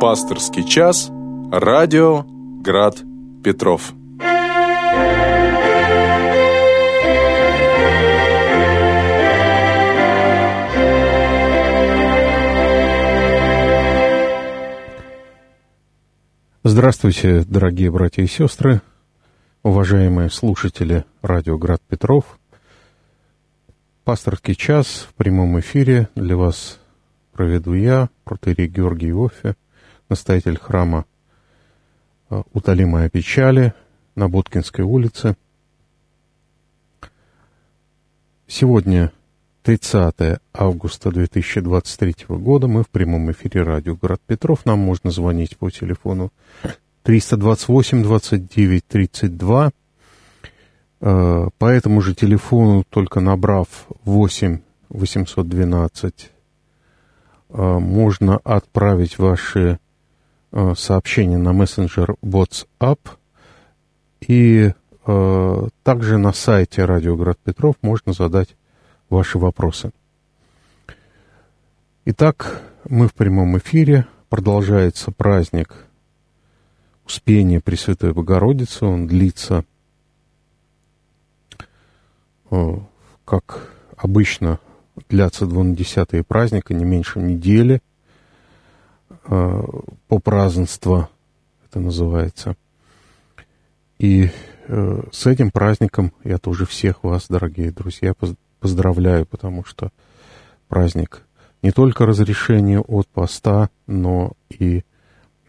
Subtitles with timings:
[0.00, 1.10] Пасторский час.
[1.50, 2.22] Радио
[2.62, 2.98] Град
[3.42, 3.92] Петров.
[16.62, 18.82] Здравствуйте, дорогие братья и сестры,
[19.64, 22.38] уважаемые слушатели радио Град Петров.
[24.04, 26.78] Пасторский час в прямом эфире для вас
[27.32, 29.56] проведу я, протерей Георгий Иофе,
[30.08, 31.04] настоятель храма
[32.30, 33.74] э, «Утолимая печали»
[34.14, 35.36] на Боткинской улице.
[38.46, 39.12] Сегодня
[39.62, 42.66] 30 августа 2023 года.
[42.66, 44.64] Мы в прямом эфире радио «Город Петров».
[44.64, 46.32] Нам можно звонить по телефону
[47.02, 49.70] 328 29 32.
[51.00, 53.68] По этому же телефону, только набрав
[54.04, 56.30] 8 812,
[57.50, 59.78] э, можно отправить ваши э,
[60.74, 62.98] сообщения на мессенджер WhatsApp.
[64.20, 64.72] И
[65.06, 68.56] э, также на сайте Радио Град Петров можно задать
[69.08, 69.92] ваши вопросы.
[72.04, 74.06] Итак, мы в прямом эфире.
[74.28, 75.74] Продолжается праздник
[77.06, 78.84] Успения Пресвятой Богородицы.
[78.84, 79.64] Он длится,
[82.50, 82.74] э,
[83.24, 84.58] как обычно,
[85.08, 87.80] длятся двунадесятые праздника, не меньше недели.
[89.30, 89.62] Э,
[90.08, 91.08] по празднеству
[91.66, 92.56] это называется.
[93.98, 94.30] И
[94.68, 98.14] э, с этим праздником я тоже всех вас, дорогие друзья,
[98.60, 99.90] поздравляю, потому что
[100.68, 101.26] праздник
[101.60, 104.82] не только разрешение от поста, но и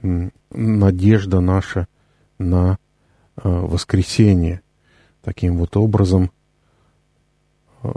[0.01, 1.87] надежда наша
[2.37, 2.79] на
[3.37, 4.61] э, воскресение.
[5.21, 6.31] Таким вот образом
[7.83, 7.89] э,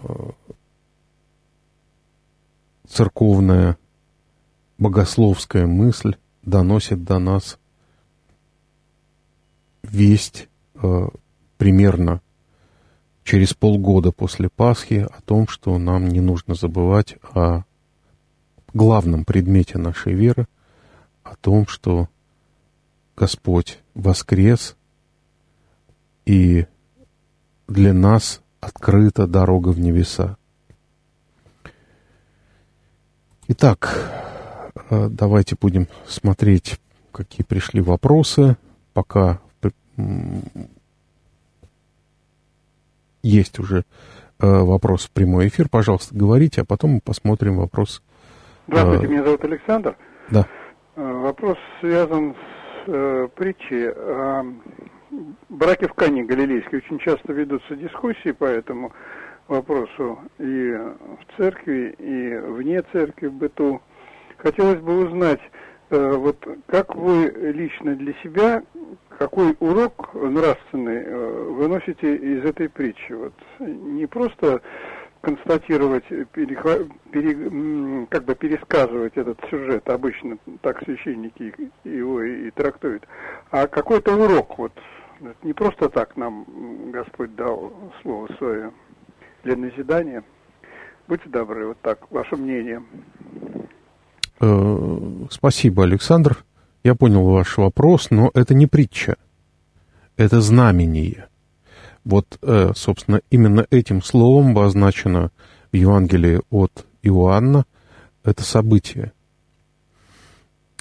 [2.87, 3.79] церковная
[4.83, 7.59] богословская мысль доносит до нас
[9.85, 11.09] весть э,
[11.57, 12.21] примерно
[13.23, 17.63] через полгода после Пасхи о том, что нам не нужно забывать о
[18.75, 20.49] главном предмете нашей веры,
[21.23, 22.09] о том, что
[23.17, 24.77] Господь воскрес,
[26.27, 26.67] и
[27.69, 30.37] для нас открыта дорога в небеса.
[33.47, 34.32] Итак,
[35.11, 36.79] давайте будем смотреть,
[37.13, 38.57] какие пришли вопросы.
[38.93, 39.41] Пока
[43.23, 43.83] есть уже э,
[44.41, 48.03] вопрос в прямой эфир, пожалуйста, говорите, а потом мы посмотрим вопрос.
[48.67, 49.97] Здравствуйте, э, меня зовут Александр.
[50.31, 50.47] Да.
[50.97, 54.45] Э, вопрос связан с э, притчей о
[55.49, 56.79] браке в Кане Галилейской.
[56.81, 58.93] Очень часто ведутся дискуссии по этому
[59.49, 63.81] вопросу и в церкви, и вне церкви, в быту.
[64.43, 65.41] Хотелось бы узнать,
[65.91, 66.37] э, вот
[66.67, 68.65] как вы лично для себя
[69.19, 73.13] какой урок нравственный э, выносите из этой притчи?
[73.13, 74.61] Вот не просто
[75.21, 76.79] констатировать, перехва...
[77.13, 78.07] пере...
[78.11, 81.55] как бы пересказывать этот сюжет, обычно так священники
[81.85, 83.07] его и, трактуют,
[83.53, 84.73] а какой-то урок, вот
[85.45, 86.45] не просто так нам
[86.91, 87.73] Господь дал
[88.03, 88.73] слово свое
[89.45, 90.25] для назидания.
[91.07, 92.83] Будьте добры, вот так, ваше мнение.
[94.43, 96.45] Э, спасибо, Александр.
[96.83, 99.17] Я понял ваш вопрос, но это не притча,
[100.17, 101.29] это знамение.
[102.05, 105.31] Вот, э, собственно, именно этим словом обозначено
[105.71, 107.67] в Евангелии от Иоанна
[108.25, 109.13] это событие.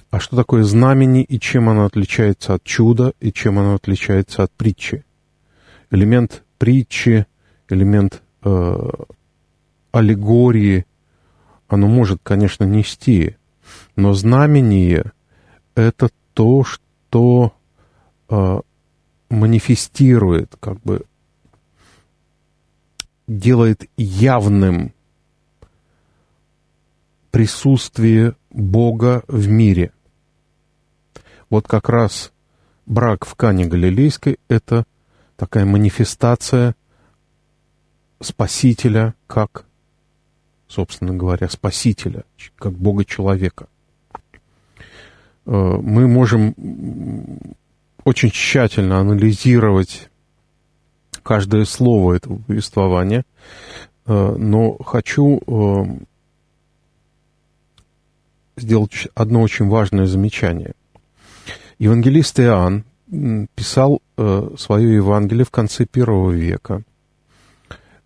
[0.09, 4.51] А что такое знамение и чем оно отличается от чуда и чем оно отличается от
[4.51, 5.05] притчи?
[5.91, 7.27] Элемент притчи,
[7.69, 8.89] элемент э,
[9.91, 10.85] аллегории,
[11.67, 13.37] оно может, конечно, нести,
[13.95, 15.11] но знамение—
[15.75, 17.53] это то, что
[18.29, 18.61] э,
[19.29, 21.05] манифестирует, как бы
[23.27, 24.93] делает явным
[27.31, 29.93] присутствие Бога в мире.
[31.49, 32.31] Вот как раз
[32.85, 34.85] брак в Кане Галилейской– это
[35.37, 36.75] такая манифестация
[38.19, 39.65] Спасителя как,
[40.67, 42.25] собственно говоря, Спасителя,
[42.57, 43.67] как Бога-человека.
[45.45, 46.55] Э, мы можем
[48.03, 50.09] очень тщательно анализировать
[51.23, 53.25] каждое слово этого повествования,
[54.05, 55.85] э, но хочу э,
[58.57, 60.73] сделать одно очень важное замечание.
[61.79, 62.85] Евангелист Иоанн
[63.55, 66.83] писал свое Евангелие в конце первого века.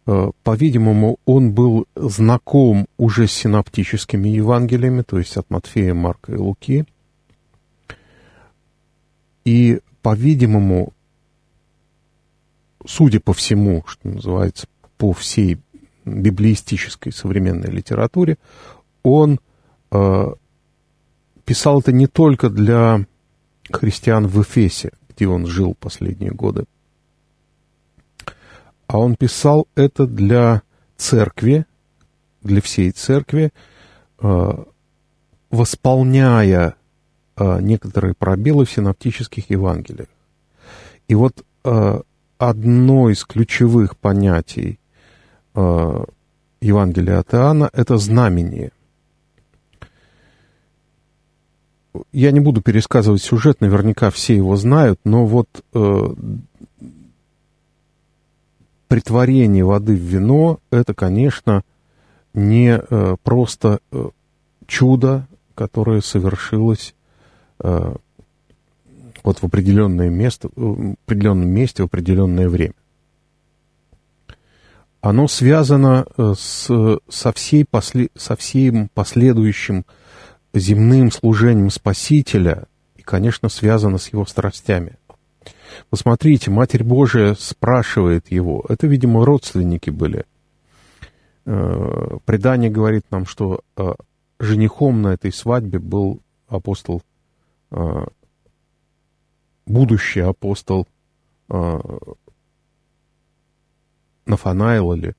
[0.06, 6.86] По-видимому, он был знаком уже с синоптическими Евангелиями, то есть от Матфея, Марка и Луки.
[9.46, 10.94] И, по-видимому,
[12.86, 15.60] судя по всему, что называется, по всей
[16.04, 18.38] библеистической современной литературе,
[19.04, 19.40] он
[19.92, 20.26] э,
[21.46, 23.06] писал это не только для
[23.72, 26.66] христиан в Эфесе, где он жил последние годы,
[28.88, 30.62] а он писал это для
[30.98, 31.66] церкви,
[32.42, 33.52] для всей церкви,
[34.20, 34.64] э,
[35.50, 36.76] восполняя
[37.38, 40.08] некоторые пробелы в синоптических Евангелиях.
[41.08, 42.02] И вот э,
[42.38, 44.80] одно из ключевых понятий
[45.54, 48.72] Евангелия от Иоанна– это знамение.
[52.12, 55.48] Я не буду пересказывать сюжет, наверняка все его знают, но вот
[58.88, 61.64] притворение воды в вино– это, конечно,
[62.34, 64.10] не э, просто э,
[64.68, 66.95] чудо, которое совершилось э,
[67.60, 72.74] вот в определенное место, в определенном месте в определенное время.
[75.02, 79.86] Оно связано с, со, всей после, со всем последующим
[80.54, 82.66] земным служением Спасителя
[82.96, 84.98] и, конечно, связано с его страстями–
[85.90, 88.66] Посмотрите, Матерь Божия спрашивает его.
[88.68, 90.26] Это, видимо, родственники были.
[91.46, 93.94] Э, предание говорит нам, что э,
[94.40, 97.02] женихом на этой свадьбе был апостол, э,
[99.66, 100.88] будущий апостол
[104.26, 105.16] Нафанаил или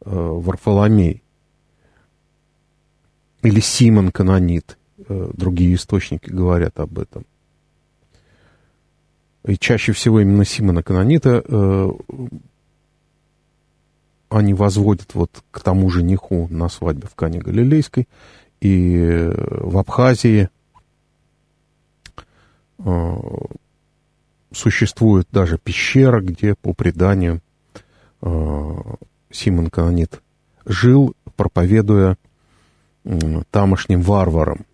[0.00, 1.22] Варфоломей.
[3.42, 4.78] Или Симон Канонит.
[5.08, 7.24] Другие источники говорят об этом
[9.44, 11.90] и чаще всего именно Симона Канонита э,
[14.28, 18.08] они возводят вот к тому жениху на свадьбе в Кане Галилейской,
[18.60, 20.48] и в Абхазии э,
[24.52, 27.40] существует даже пещера, где по преданию
[28.20, 28.74] э,
[29.30, 30.20] Симон Канонит
[30.66, 32.16] жил, проповедуя
[33.04, 34.66] э, тамошним варварам.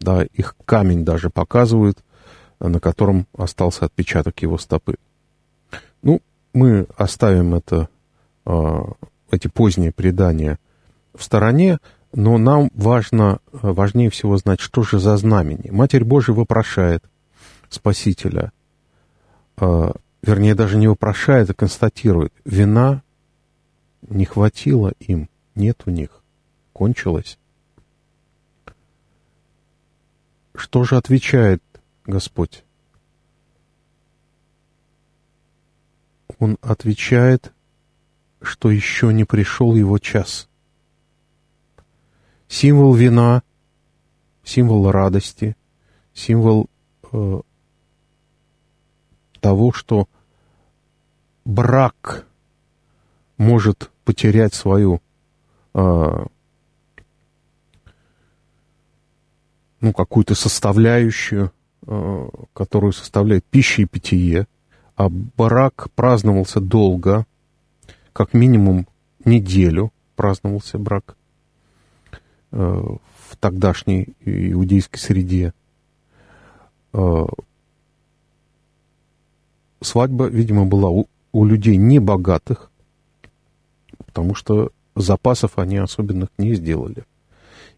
[0.00, 1.98] Да, их камень даже показывают–
[2.68, 4.96] на котором остался отпечаток его стопы.
[6.02, 6.20] Ну,
[6.52, 7.88] мы оставим это,
[8.44, 8.92] а,
[9.30, 10.58] эти поздние предания
[11.14, 11.78] в стороне,
[12.12, 15.72] но нам важно, важнее всего знать, что же за знамение.
[15.72, 17.02] Матерь Божия вопрошает
[17.74, 18.52] Спасителя,
[19.56, 23.02] а, вернее, даже не вопрошает, а констатирует, вина
[24.02, 26.22] не хватило им, нет у них,
[26.72, 27.38] кончилась.
[30.54, 31.62] Что же отвечает
[32.06, 32.64] Господь?
[36.38, 37.52] Он отвечает,
[38.40, 40.48] что еще не пришел его час.
[42.48, 43.42] Символ вина,
[44.44, 45.56] символ радости,
[46.12, 46.68] символ
[47.10, 47.40] э,
[49.44, 50.08] того, что
[51.44, 52.26] брак
[53.36, 55.00] может потерять свою
[55.74, 56.26] э,
[59.80, 61.52] ну, какую-то составляющую,
[61.86, 64.46] Э, которую составляет пища и питье,
[64.96, 67.26] а брак праздновался долго,
[68.14, 68.86] как минимум
[69.22, 71.14] неделю праздновался брак
[72.52, 75.52] э, в тогдашней иудейской среде.
[76.94, 77.26] Э,
[79.84, 82.70] свадьба, видимо, была у, у людей небогатых,
[84.06, 87.04] потому что запасов они особенных не сделали.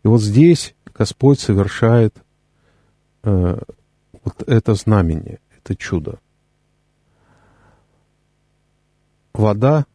[0.02, 2.14] И вот здесь Господь совершает
[3.22, 6.18] вот это знамение, это чудо.
[9.34, 9.86] Вода,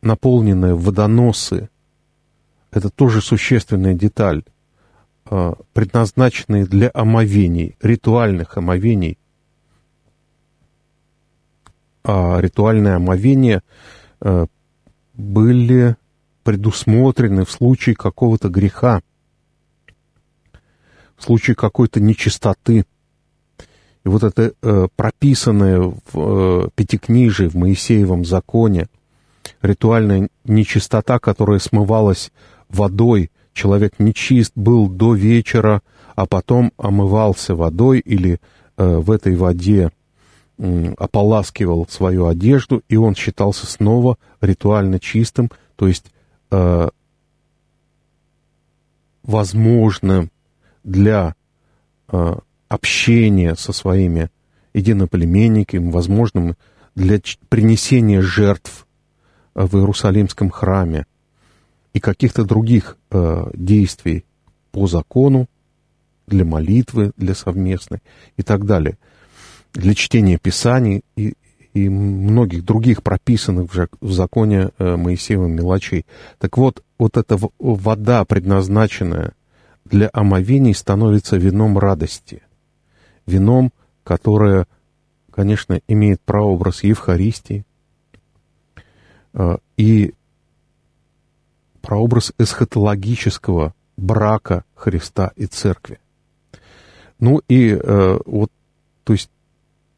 [0.00, 1.68] наполненная водоносы,
[2.70, 4.44] это тоже существенная деталь,
[5.26, 9.18] а, предназначенные для омовений, ритуальных омовений.
[12.04, 13.62] А ритуальные омовения
[14.20, 14.46] а,
[15.14, 15.96] были
[16.42, 19.02] предусмотрены в случае какого-то греха
[21.22, 22.84] в случае какой-то нечистоты.
[24.04, 28.88] И вот это э, прописанное в э, Пятикнижии, в Моисеевом законе,
[29.62, 32.32] ритуальная нечистота, которая смывалась
[32.68, 35.82] водой, человек нечист был до вечера,
[36.16, 38.40] а потом омывался водой или
[38.76, 39.90] э, в этой воде э,
[40.58, 46.12] ополаскивал свою одежду, и он считался снова ритуально чистым, то есть
[46.50, 46.88] э,
[49.22, 50.30] возможным
[50.84, 51.34] для
[52.08, 52.34] э,
[52.68, 54.30] общения со своими
[54.74, 56.56] единоплеменниками, возможным
[56.94, 58.86] для принесения жертв
[59.54, 61.06] э, в Иерусалимском храме
[61.92, 64.24] и каких-то других э, действий
[64.70, 65.48] по закону,
[66.26, 68.00] для молитвы, для совместной
[68.36, 68.98] и так далее.
[69.72, 71.34] Для чтения Писаний и,
[71.72, 76.04] и многих других прописанных в законе э, Моисеевым мелочей.
[76.38, 79.32] Так вот, вот эта вода, предназначенная
[79.84, 82.42] для омовений, становится вином радости.
[83.26, 83.72] Вином,
[84.04, 84.66] которое,
[85.30, 87.64] конечно, имеет прообраз Евхаристии
[89.32, 90.14] э, и
[91.80, 95.98] прообраз эсхатологического брака Христа и Церкви.
[97.18, 98.50] Ну и э, вот,
[99.04, 99.30] то есть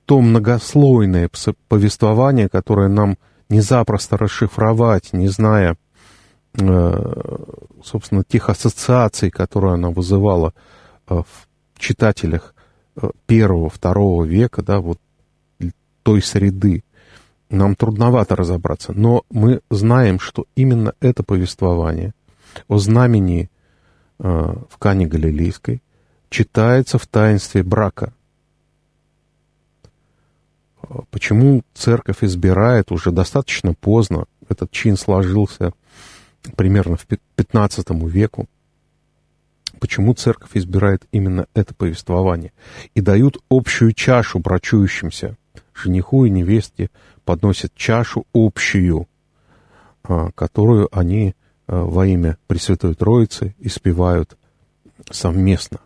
[0.07, 1.31] то многослойное
[1.69, 3.17] повествование, которое нам
[3.49, 5.77] не запросто расшифровать, не зная,
[6.59, 7.37] э,
[7.83, 10.53] собственно, тех ассоциаций, которые она вызывала
[11.09, 12.55] э, в читателях
[12.97, 14.99] э, первого, второго века, да, вот
[16.03, 16.85] той среды,
[17.49, 18.93] нам трудновато разобраться.
[18.93, 22.13] Но мы знаем, что именно это повествование
[22.69, 23.51] о знамени
[24.19, 25.83] в Кане Галилейской
[26.31, 28.13] читается в таинстве брака–
[31.11, 35.73] Почему церковь избирает уже достаточно поздно, этот чин сложился
[36.57, 38.47] примерно в 15 веку,
[39.81, 42.53] почему церковь избирает именно это повествование
[42.95, 45.37] и дают общую чашу брачующимся.
[45.73, 46.91] Жениху и невесте
[47.25, 49.09] подносят чашу общую,
[50.05, 51.35] а, которую они
[51.67, 54.37] а, во имя Пресвятой Троицы испевают
[55.11, 55.81] совместно.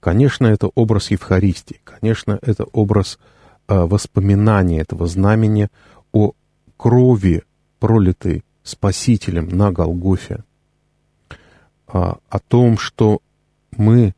[0.00, 3.35] Конечно, это образ Евхаристии, конечно, это образ Э,
[3.74, 5.68] воспоминание этого знамени
[6.12, 6.32] о
[6.76, 7.44] крови,
[7.78, 10.42] пролитой Спасителем на Голгофе,
[11.86, 13.20] а, о том, что
[13.76, 14.14] мы,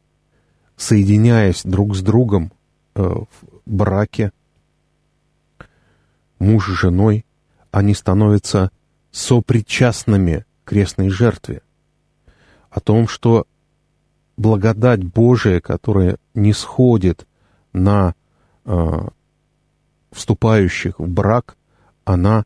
[0.76, 2.52] соединяясь друг с другом
[2.94, 3.26] э, в
[3.66, 4.32] браке,
[6.38, 7.26] муж с женой,
[7.70, 8.70] они становятся
[9.10, 11.62] сопричастными крестной жертве,
[12.70, 13.46] о том, что
[14.36, 17.26] благодать Божия, которая не сходит
[17.72, 18.14] на
[18.64, 19.08] э,
[20.10, 21.56] вступающих в брак,
[22.04, 22.44] она,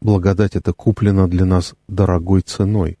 [0.00, 2.98] благодать эта куплена для нас дорогой ценой.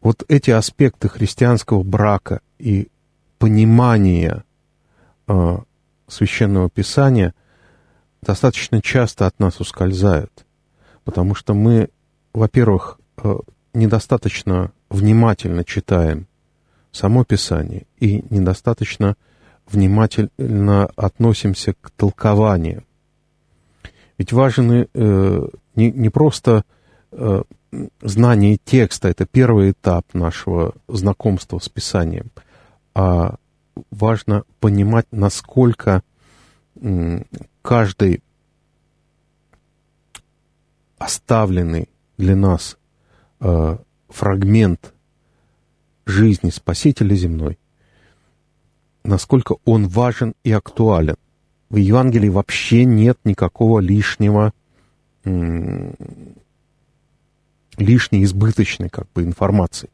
[0.00, 2.88] Вот эти аспекты христианского брака и
[3.38, 4.44] понимания
[5.28, 5.58] э,
[6.08, 7.34] священного писания
[8.20, 10.44] достаточно часто от нас ускользают,
[11.04, 11.88] потому что мы,
[12.34, 13.34] во-первых, э,
[13.74, 16.26] недостаточно внимательно читаем
[16.92, 19.16] само Писание и недостаточно
[19.72, 22.84] внимательно относимся к толкованию.
[24.18, 26.64] Ведь важен э, не, не просто
[27.10, 27.42] э,
[28.02, 32.30] знание текста, это первый этап нашего знакомства с Писанием,
[32.94, 33.36] а
[33.90, 36.02] важно понимать, насколько
[36.76, 37.22] э,
[37.62, 38.22] каждый
[40.98, 41.88] оставленный
[42.18, 42.76] для нас
[43.40, 44.92] э, фрагмент
[46.04, 47.58] жизни Спасителя земной
[49.04, 51.16] насколько он важен и актуален.
[51.70, 54.52] В Евангелии вообще нет никакого лишнего,
[55.24, 55.94] лишней
[58.24, 59.90] избыточной как бы информации.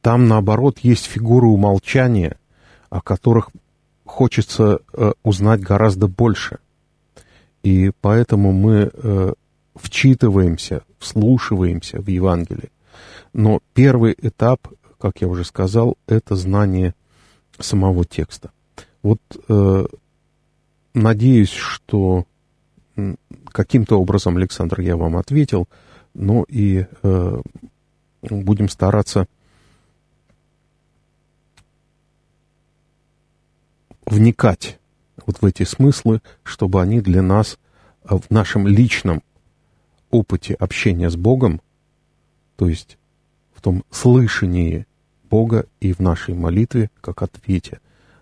[0.00, 2.36] Там, наоборот, есть фигуры умолчания,
[2.88, 3.50] о которых
[4.04, 6.58] хочется э, узнать гораздо больше.
[7.62, 9.32] И поэтому мы э,
[9.74, 12.70] вчитываемся, вслушиваемся в Евангелие.
[13.32, 14.68] Но первый этап,
[14.98, 16.94] как я уже сказал, это знание
[17.58, 18.50] самого текста.
[19.02, 19.86] Вот э,
[20.94, 22.26] надеюсь, что
[23.46, 25.68] каким-то образом, Александр, я вам ответил,
[26.14, 27.42] но и э,
[28.22, 29.26] будем стараться
[34.04, 34.78] вникать
[35.26, 37.58] вот в эти смыслы, чтобы они для нас
[38.04, 39.22] э, в нашем личном
[40.10, 41.60] опыте общения с Богом,
[42.56, 42.98] то есть
[43.54, 44.86] в том слышании
[45.28, 47.80] Бога и в нашей молитве, как ответе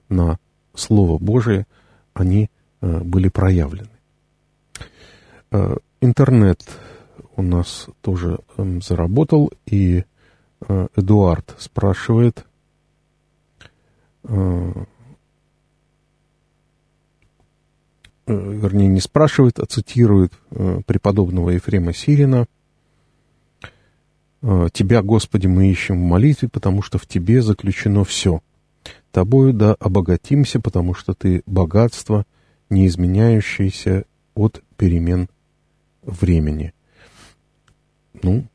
[0.08, 0.38] на
[0.74, 1.66] Слово Божие,
[2.14, 3.90] они э, были проявлены.
[5.50, 6.62] Э, интернет
[7.36, 10.04] у нас тоже эм, заработал, и
[10.68, 12.44] э, Эдуард спрашивает,
[18.26, 20.32] вернее, не спрашивает, а цитирует
[20.86, 22.48] преподобного Ефрема Сирина,
[24.72, 28.42] «Тебя, Господи, мы ищем в молитве, потому что в Тебе заключено все.
[29.10, 32.24] Тобою да обогатимся, потому что Ты богатство,
[32.70, 34.04] не изменяющееся
[34.36, 35.28] от перемен
[36.02, 36.72] времени».
[38.22, 38.46] Ну,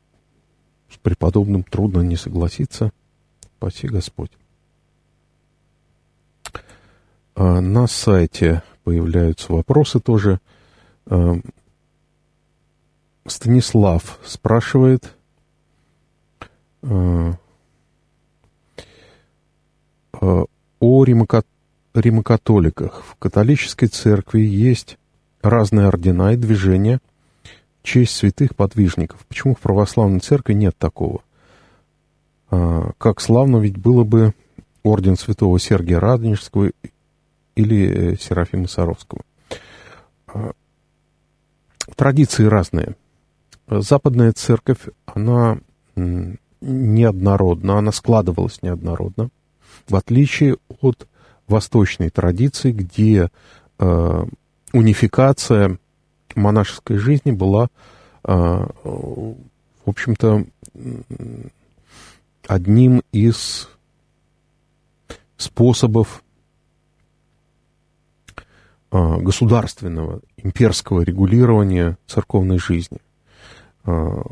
[0.90, 2.90] с преподобным трудно не согласиться.
[3.58, 4.32] Спаси Господь.
[7.34, 10.40] А на сайте появляются вопросы тоже.
[11.06, 11.34] Э,
[13.26, 15.21] Станислав спрашивает, Э, э,
[20.82, 21.04] о
[21.94, 23.04] римокатоликах.
[23.04, 24.98] В католической церкви есть
[25.42, 27.00] разные ордена и движения
[27.82, 29.24] в честь святых подвижников.
[29.26, 31.22] Почему в православной церкви нет такого?
[32.50, 34.34] А, как славно ведь было бы
[34.82, 36.70] орден святого Сергия Радонежского
[37.54, 39.22] или э, Серафима Саровского.
[40.28, 40.52] А,
[41.96, 42.96] традиции разные.
[43.68, 45.58] Западная церковь, она
[46.62, 49.30] неоднородна, она складывалась неоднородно,
[49.88, 51.06] в отличие от
[51.48, 53.30] восточной традиции, где
[53.78, 54.24] э,
[54.72, 55.78] унификация
[56.34, 57.68] монашеской жизни была,
[58.24, 59.36] э, в
[59.84, 60.46] общем-то,
[62.46, 63.68] одним из
[65.36, 66.22] способов
[68.90, 72.98] э, государственного, имперского регулирования церковной жизни.
[73.84, 74.22] Э,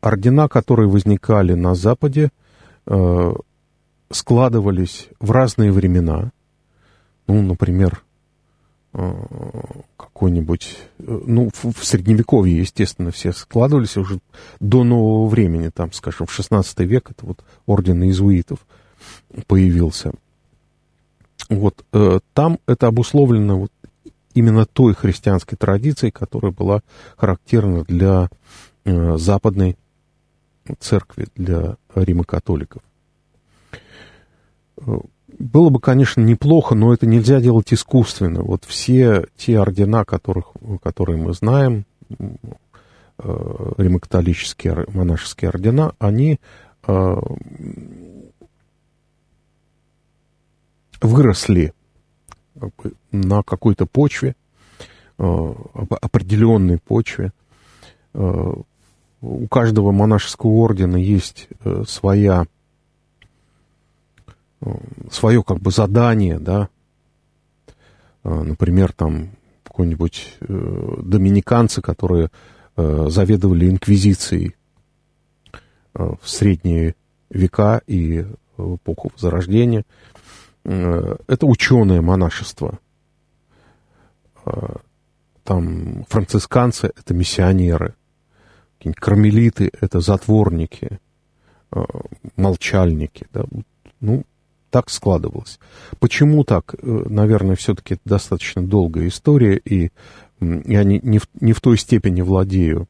[0.00, 2.30] ордена, которые возникали на Западе,
[2.86, 3.32] э,
[4.10, 6.30] складывались в разные времена.
[7.26, 8.02] Ну, например,
[8.94, 9.12] э,
[9.96, 10.78] какой-нибудь...
[10.98, 14.18] Э, ну, в Средневековье, естественно, все складывались уже
[14.60, 15.70] до нового времени.
[15.70, 18.60] Там, скажем, в XVI век это вот орден иезуитов
[19.46, 20.12] появился.
[21.48, 21.84] Вот
[22.32, 23.72] там это обусловлено вот
[24.36, 26.82] именно той христианской традицией, которая была
[27.16, 28.28] характерна для
[28.86, 29.76] западной
[30.78, 32.82] церкви, для римокатоликов.
[35.38, 38.42] Было бы, конечно, неплохо, но это нельзя делать искусственно.
[38.42, 40.52] Вот все те ордена, которых,
[40.82, 46.40] которые мы знаем, э, римокатолические монашеские ордена, они
[46.86, 47.16] э,
[51.02, 51.74] выросли
[53.12, 54.36] на какой-то почве,
[55.18, 55.54] э,
[56.00, 57.32] определенной почве.
[59.20, 61.48] У каждого монашеского ордена есть
[61.86, 62.46] своя
[65.10, 66.68] свое как бы задание, да,
[68.26, 69.30] а, например, там
[69.62, 72.30] какой-нибудь э, доминиканцы, которые
[72.76, 74.56] э, заведовали инквизицией
[75.94, 76.96] э, в средние
[77.30, 79.84] века и в эпоху Возрождения.
[80.64, 82.80] Это ученое монашество.
[85.44, 87.94] Там францисканцы— это миссионеры.
[88.94, 90.98] Кармелиты— это затворники,
[92.36, 93.26] молчальники.
[93.32, 93.44] Да?
[94.00, 94.24] Ну,
[94.70, 95.58] так складывалось.
[96.00, 96.74] Почему так?
[96.74, 99.90] Э, наверное, все-таки достаточно долгая история, и
[100.40, 102.86] я не, не, в, не в той степени владею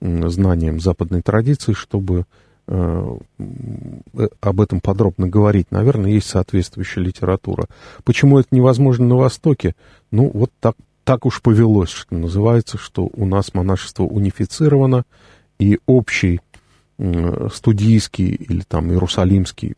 [0.00, 2.24] знанием западной традиции, чтобы
[2.66, 5.70] э, э, об этом подробно говорить.
[5.70, 7.66] Наверное, есть соответствующая литература.
[8.02, 9.76] Почему это невозможно на Востоке?
[10.10, 10.74] Ну, вот так,
[11.10, 15.02] так уж повелось, что называется, что у нас монашество унифицировано,
[15.58, 16.40] и общий
[17.52, 19.74] студийский или там иерусалимский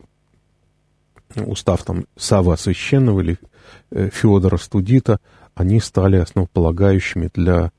[1.35, 3.39] устав там Сава Священного или
[3.89, 5.19] э, Феодора Студита,
[5.55, 7.71] они стали основополагающими для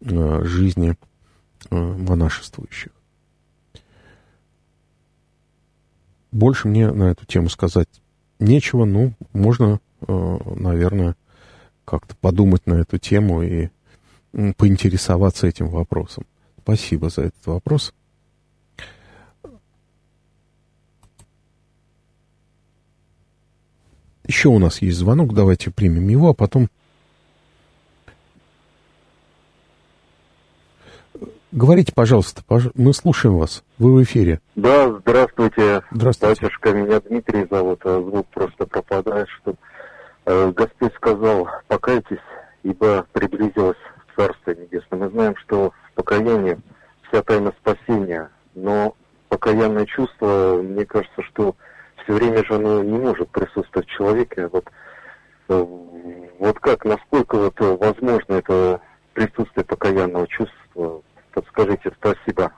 [0.00, 0.96] э, жизни
[1.68, 2.92] э, монашествующих.
[6.30, 7.88] Больше мне на эту тему сказать
[8.38, 11.14] нечего, ну, можно, наверное,
[11.84, 13.68] как-то подумать на эту тему и
[14.56, 16.24] поинтересоваться этим вопросом.
[16.62, 17.92] Спасибо за этот вопрос.
[24.24, 26.68] Еще у нас есть звонок, давайте примем его, а потом...
[31.50, 32.68] Говорите, пожалуйста, пож...
[32.74, 33.62] мы слушаем вас.
[33.76, 34.40] Вы в эфире.
[34.54, 35.82] Да, здравствуйте.
[35.90, 36.40] Здравствуйте.
[36.40, 39.54] Батюшка, меня Дмитрий зовут, а звук просто пропадает, что
[40.24, 42.18] Господь сказал, покайтесь,
[42.62, 43.76] ибо приблизилось
[44.16, 45.00] Царство Небесное.
[45.00, 46.58] Мы знаем, что в покаянии
[47.08, 48.94] вся тайна спасения, но
[49.28, 51.56] покаянное чувство, мне кажется, что
[52.02, 54.48] все время же оно не может присутствовать в человеке.
[54.48, 54.64] Вот,
[55.48, 55.66] э,
[56.38, 58.80] вот как, насколько вот э, возможно это
[59.14, 61.02] присутствие покаянного чувства?
[61.32, 62.52] Подскажите, спасибо.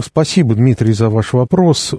[0.00, 1.94] Спасибо, Дмитрий, за ваш вопрос.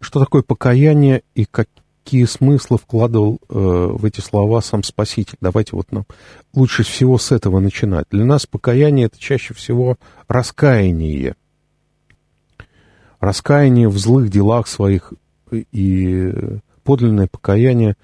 [0.00, 1.68] Что такое покаяние и как,
[2.06, 5.38] какие смыслы вкладывал э, в эти слова сам Спаситель.
[5.40, 6.04] Давайте вот нам
[6.54, 8.06] лучше всего с этого начинать.
[8.12, 9.96] Для нас покаяние это чаще всего
[10.28, 11.34] раскаяние.
[13.18, 15.14] Раскаяние в злых делах своих
[15.50, 16.32] и
[16.84, 17.96] подлинное покаяние,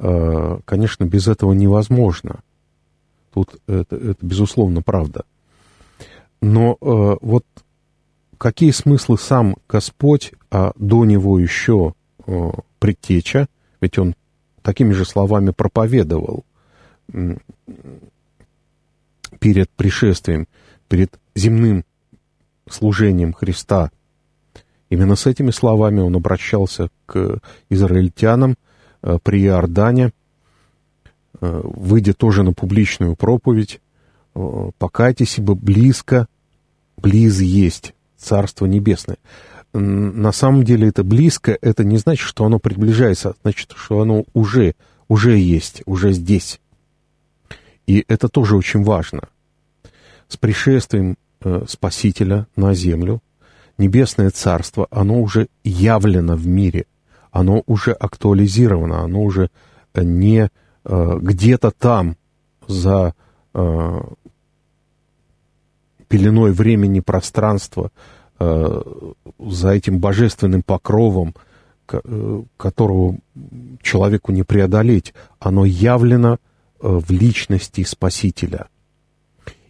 [0.00, 2.40] э, конечно, без этого невозможно.
[3.32, 5.24] Тут это, это безусловно правда.
[6.42, 7.46] Но э, вот
[8.36, 11.94] какие смыслы сам Господь, а до него еще
[12.26, 13.48] э, предтеча,
[13.80, 14.14] ведь он
[14.62, 16.44] такими же словами проповедовал
[19.38, 20.48] перед пришествием,
[20.88, 21.84] перед земным
[22.68, 23.90] служением Христа.
[24.88, 28.56] Именно с этими словами он обращался к израильтянам
[29.02, 30.12] э, при Иордане,
[31.40, 33.80] э, выйдя тоже на публичную проповедь,
[34.34, 36.28] э, «Покайтесь, ибо близко,
[36.96, 37.95] близ есть
[38.26, 39.18] Царство Небесное».
[39.72, 44.24] На самом деле это близко, это не значит, что оно приближается, а значит, что оно
[44.32, 44.74] уже,
[45.08, 46.60] уже есть, уже здесь.
[47.86, 49.28] И это тоже очень важно.
[50.28, 53.20] С пришествием э, Спасителя на землю
[53.76, 56.86] Небесное Царство, оно уже явлено в мире,
[57.30, 59.50] оно уже актуализировано, оно уже
[59.92, 60.48] э, не
[60.84, 62.16] э, где-то там
[62.66, 63.14] за
[66.08, 67.90] пеленой времени пространства,
[68.38, 71.34] за этим божественным покровом,
[71.90, 73.18] э, которого
[73.82, 76.38] человеку не преодолеть, оно явлено
[76.78, 78.68] Э, в личности Спасителя.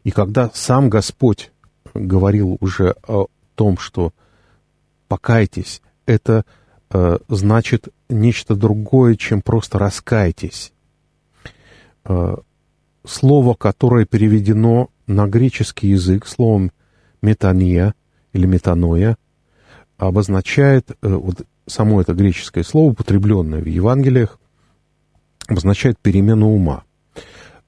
[0.02, 1.52] И когда сам Господь
[1.94, 4.12] говорил уже о том, что
[5.06, 6.44] покайтесь, это
[6.90, 10.72] э, значит нечто другое, чем просто раскайтесь.
[12.04, 12.36] Э,
[13.04, 16.72] слово, которое переведено на греческий язык словом
[17.22, 17.94] метания
[18.36, 19.16] или метаноя,
[19.96, 24.38] обозначает, э, вот само это греческое слово, употребленное в Евангелиях,
[25.48, 26.84] обозначает перемену ума.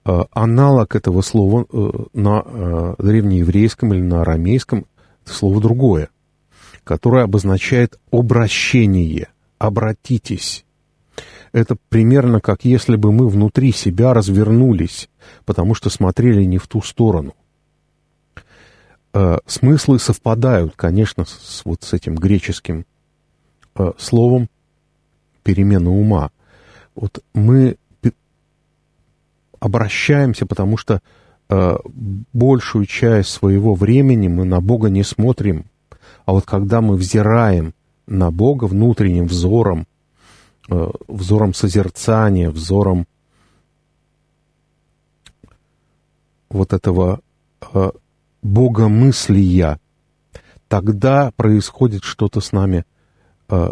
[0.04, 4.86] Э, аналог этого слова э, на древнееврейском или на арамейском
[5.24, 6.10] слово другое,
[6.84, 9.28] которое обозначает обращение,
[9.58, 10.64] обратитесь.
[11.52, 15.08] Это примерно как если бы мы внутри себя развернулись,
[15.46, 17.34] потому что смотрели не в ту сторону.
[19.46, 22.84] Смыслы совпадают, конечно, с, вот с этим греческим
[23.96, 24.48] словом
[25.42, 26.30] перемена ума.
[26.94, 27.76] Вот мы
[29.60, 31.00] обращаемся, потому что
[31.48, 31.76] э,
[32.32, 35.64] большую часть своего времени мы на Бога не смотрим.
[36.26, 37.74] А вот когда мы взираем
[38.06, 39.86] на Бога внутренним взором,
[40.68, 43.06] э, взором созерцания, взором
[46.50, 47.20] вот этого
[47.72, 47.90] э,
[48.52, 49.80] богомыслия,
[50.68, 52.84] тогда происходит что-то с нами
[53.48, 53.70] э,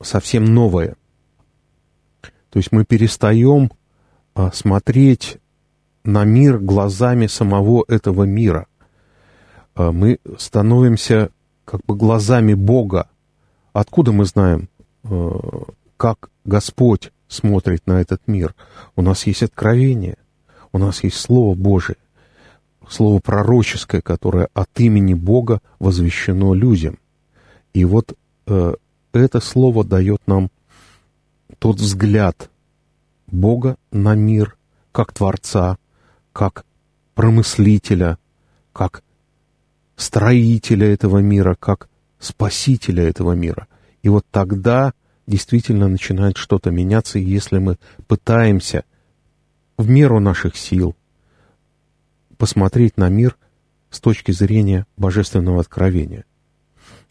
[0.00, 0.96] совсем новое.
[2.50, 3.70] То есть мы перестаем
[4.34, 5.38] а, смотреть
[6.04, 8.66] на мир глазами самого этого мира.
[9.74, 11.30] А, мы становимся
[11.64, 13.08] как бы глазами Бога.
[13.72, 14.68] Откуда мы знаем,
[15.04, 15.64] а,
[15.96, 18.54] как Господь смотрит на этот мир?
[18.96, 20.18] У нас есть откровение,
[20.72, 21.96] у нас есть Слово Божие,
[22.88, 26.98] Слово пророческое, которое от имени Бога возвещено людям.
[27.72, 28.74] И вот э,
[29.12, 30.50] это Слово дает нам
[31.58, 32.50] тот взгляд
[33.26, 34.56] Бога на мир,
[34.90, 35.78] как Творца,
[36.32, 36.64] как
[37.14, 38.18] промыслителя,
[38.72, 39.02] как
[39.96, 43.68] строителя этого мира, как спасителя этого мира.
[44.02, 44.92] И вот тогда
[45.26, 48.84] действительно начинает что-то меняться, если мы пытаемся
[49.76, 50.94] в меру наших сил
[52.36, 53.36] посмотреть на мир
[53.90, 56.24] с точки зрения божественного откровения.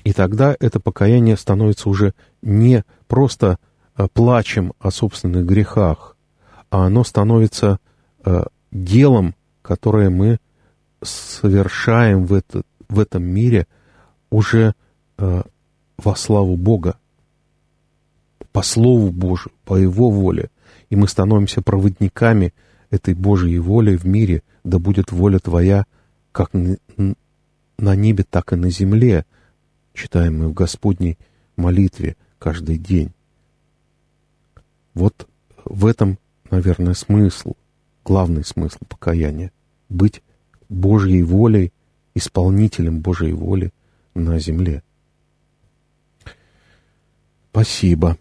[0.04, 3.60] И тогда это покаяние становится уже не просто
[4.02, 6.15] Э, плачем о собственных грехах,
[6.69, 7.80] а оно становится
[8.24, 10.39] э, делом, которое мы
[11.02, 13.67] совершаем в, это, в этом мире
[14.30, 14.74] уже
[15.17, 15.43] э,
[15.97, 16.95] во славу Бога,
[18.52, 20.50] по Слову Божию, по Его воле.
[20.91, 22.54] И мы становимся проводниками
[22.89, 25.86] этой Божьей воли в мире, да будет воля Твоя
[26.34, 29.25] как на небе, так и на земле,
[29.93, 31.17] читаем мы в Господней
[31.56, 33.13] молитве каждый день.
[34.93, 35.30] Вот
[35.63, 37.54] в этом, наверное, смысл,
[38.04, 39.54] главный смысл покаяния.
[39.88, 40.21] Быть
[40.67, 41.71] Божьей волей,
[42.15, 43.71] исполнителем Божьей воли
[44.13, 44.84] на земле.
[47.51, 48.17] Спасибо.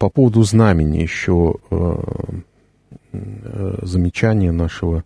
[0.00, 1.94] По поводу знамени еще э,
[3.12, 5.04] э, замечание нашего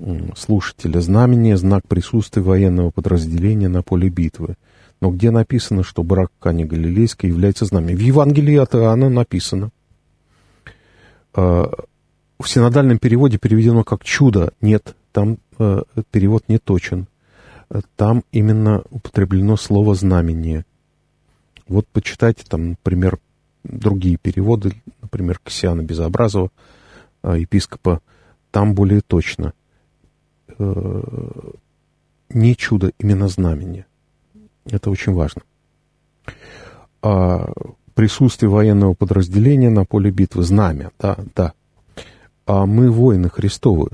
[0.00, 1.00] э, слушателя.
[1.00, 4.56] Знамение– знак присутствия военного подразделения на поле битвы–
[5.04, 7.98] но где написано, что брак Кани Галилейской является знамением?
[7.98, 9.68] В Евангелии от Иоанна написано.
[11.34, 11.70] А,
[12.38, 14.54] в синодальном переводе переведено как «чудо».
[14.62, 17.06] Нет, там э, перевод не точен.
[17.96, 20.64] Там именно употреблено слово «знамение».
[21.68, 23.18] Вот почитайте там, например,
[23.64, 26.50] другие переводы, например, Ксиана Безобразова,
[27.22, 28.00] а, епископа,
[28.50, 29.52] там более точно.
[30.58, 31.02] Э,
[32.30, 33.86] не чудо, именно знамение.
[34.66, 35.42] Это очень важно.
[37.02, 37.50] А
[37.94, 41.52] присутствие военного подразделения на поле битвы, знамя, да, да.
[42.46, 43.88] А мы воины Христовы.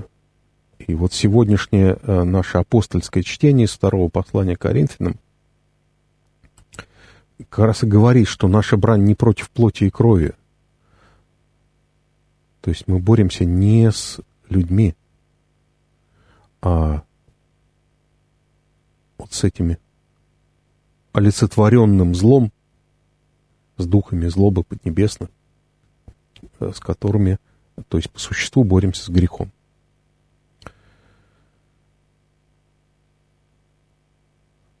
[0.79, 5.17] И вот сегодняшнее э, наше апостольское чтение из второго послания Коринфянам
[7.49, 10.33] как раз и говорит, что наша брань не против плоти и крови.
[12.61, 14.95] То есть мы боремся не с людьми,
[16.61, 17.03] а
[19.17, 19.79] вот с этими
[21.13, 22.51] олицетворенным злом,
[23.77, 25.29] с духами злобы поднебесных,
[26.59, 27.39] э, с которыми,
[27.87, 29.51] то есть по существу боремся с грехом.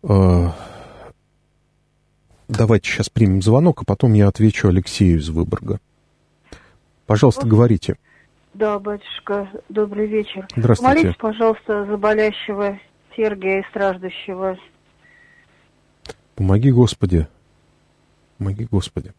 [0.03, 0.55] А,
[2.51, 5.79] давайте сейчас примем звонок, а потом я отвечу Алексею из Выборга.
[7.05, 7.95] Пожалуйста, говорите.
[8.53, 10.47] Да, батюшка, добрый вечер.
[10.55, 10.95] Здравствуйте.
[10.95, 12.77] Молитесь, пожалуйста, за болящего
[13.15, 14.57] Сергия и страждущего.
[16.35, 17.27] Помоги, Господи.
[18.37, 19.13] Помоги, Господи.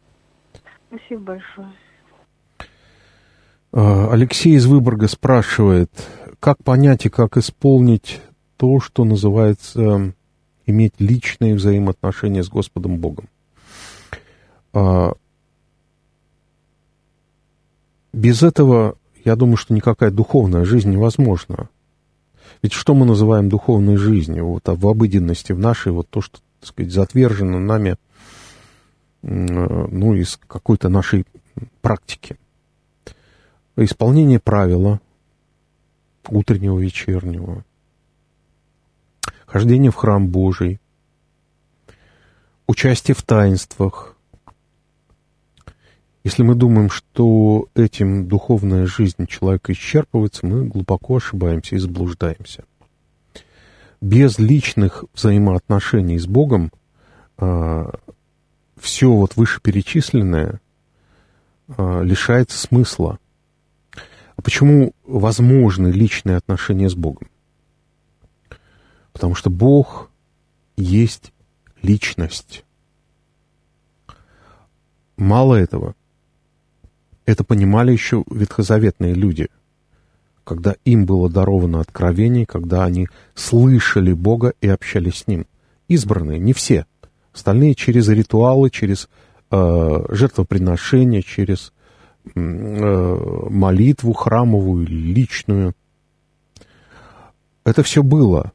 [0.89, 1.73] Спасибо большое.
[3.73, 5.91] А, Алексей из Выборга спрашивает,
[6.41, 8.21] как понять и как исполнить
[8.59, 10.13] то, что называется
[10.67, 13.29] иметь личные взаимоотношения с Господом Богом.
[14.73, 15.15] А,
[18.13, 21.69] без этого, я думаю, что никакая духовная жизнь невозможна.
[22.63, 24.47] Ведь что мы называем духовной жизнью?
[24.47, 27.97] Вот а в обыденности в нашей, вот то, что, так сказать, затвержено нами,
[29.23, 31.25] ну, из какой-то нашей
[31.81, 32.37] практики.
[33.77, 35.01] Исполнение правила
[36.29, 37.65] утреннего, вечернего,
[39.53, 40.81] хождение в храм Божий,
[42.67, 44.17] участие в таинствах.
[46.25, 52.65] Если мы думаем, что этим духовная жизнь человека исчерпывается, мы глубоко ошибаемся и заблуждаемся.
[54.01, 56.73] Без личных взаимоотношений с Богом
[57.37, 57.93] а,
[58.81, 60.61] все вот вышеперечисленное
[61.69, 63.19] а, лишается смысла.
[64.37, 67.29] А почему возможны личные отношения с Богом?
[69.13, 70.11] Потому что Бог
[70.77, 71.33] есть
[71.83, 72.65] личность.
[75.17, 75.95] Мало этого.
[77.27, 79.49] Это понимали еще ветхозаветные люди,
[80.45, 85.47] когда им было даровано откровение, когда они слышали Бога и общались с Ним.
[85.89, 86.87] Избранные, не все.
[87.33, 89.09] Остальные через ритуалы, через
[89.51, 91.73] э, жертвоприношения, через
[92.35, 92.41] э,
[93.51, 95.75] молитву храмовую, личную.
[97.65, 98.53] Это все было.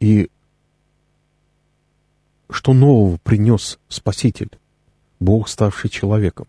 [0.00, 0.30] И
[2.50, 4.50] что нового принес Спаситель,
[5.20, 6.46] Бог, ставший человеком?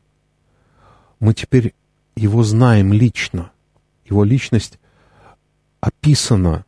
[1.20, 1.74] Мы теперь
[2.16, 3.52] его знаем лично.
[4.06, 4.80] Его личность
[5.80, 6.66] описана.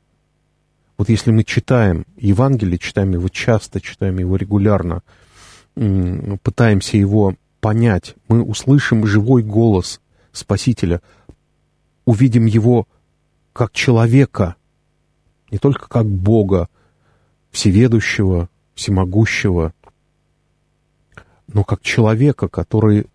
[0.98, 5.02] Вот если мы читаем Евангелие, читаем его часто, читаем его регулярно,
[5.76, 11.02] пытаемся его понять, мы услышим живой голос Спасителя,
[12.06, 12.88] увидим его
[13.54, 14.56] как человека,
[15.52, 16.70] не только как Бога,
[17.52, 19.74] всеведущего, всемогущего,
[21.48, 23.08] но как человека, который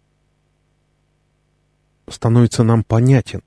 [2.09, 3.43] становится нам понятен.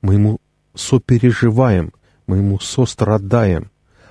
[0.00, 0.40] Мы ему
[0.74, 1.92] сопереживаем,
[2.26, 3.70] мы ему сострадаем,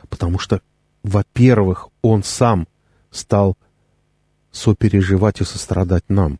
[0.09, 0.61] потому что,
[1.03, 2.67] во-первых, он сам
[3.09, 3.57] стал
[4.51, 6.39] сопереживать и сострадать нам.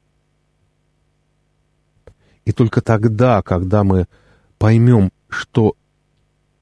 [2.46, 4.08] И только тогда, когда мы
[4.58, 5.76] поймем, что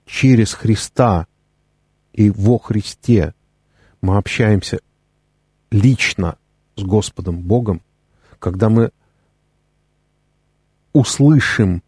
[0.09, 1.27] через Христа
[2.13, 3.33] и во Христе
[4.01, 4.79] мы общаемся
[5.71, 6.37] лично
[6.75, 7.81] с Господом Богом,
[8.39, 8.91] когда мы
[10.93, 11.83] услышим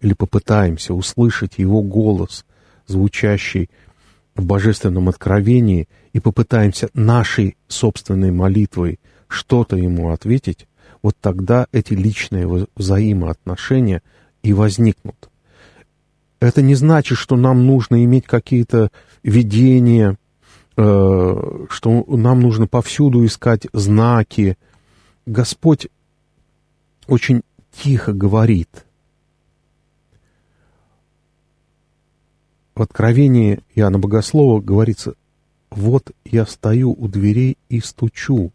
[0.00, 2.44] или попытаемся услышать Его голос,
[2.86, 3.70] звучащий
[4.34, 10.68] в божественном откровении, и попытаемся нашей собственной молитвой что-то Ему ответить,
[11.02, 14.02] вот тогда эти личные взаимоотношения
[14.42, 15.30] и возникнут.
[16.44, 18.90] Это не значит, что нам нужно иметь какие-то
[19.22, 20.18] видения,
[20.76, 24.58] э, что нам нужно повсюду искать знаки.
[25.24, 25.88] Господь
[27.06, 27.40] очень
[27.72, 28.84] тихо говорит.
[32.74, 35.14] В Откровении Иоанна Богослова говорится,
[35.70, 38.52] «Вот я стою у дверей и стучу».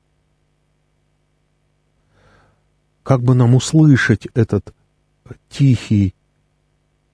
[3.02, 4.75] Как бы нам услышать этот
[5.49, 6.13] тихий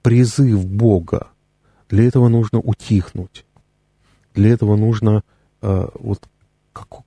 [0.06, 1.30] призыв Бога.
[1.90, 3.44] Для этого нужно утихнуть.
[4.36, 5.24] Для этого нужно
[5.64, 6.30] э, вот
[6.74, 7.00] как,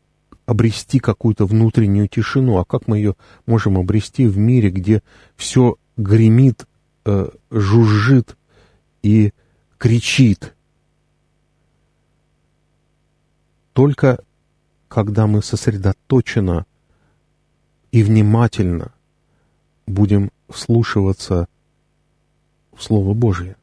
[0.46, 2.58] обрести какую-то внутреннюю тишину.
[2.58, 3.14] А как мы ее
[3.46, 5.04] можем обрести в мире, где
[5.36, 6.66] все гремит,
[7.04, 8.36] э, жужжит
[9.04, 9.32] и
[9.78, 10.56] кричит?
[13.74, 14.24] Только
[14.88, 16.66] когда мы сосредоточенно
[17.92, 18.90] и внимательно
[19.86, 21.46] будем вслушиваться
[22.78, 23.56] Слово Божие.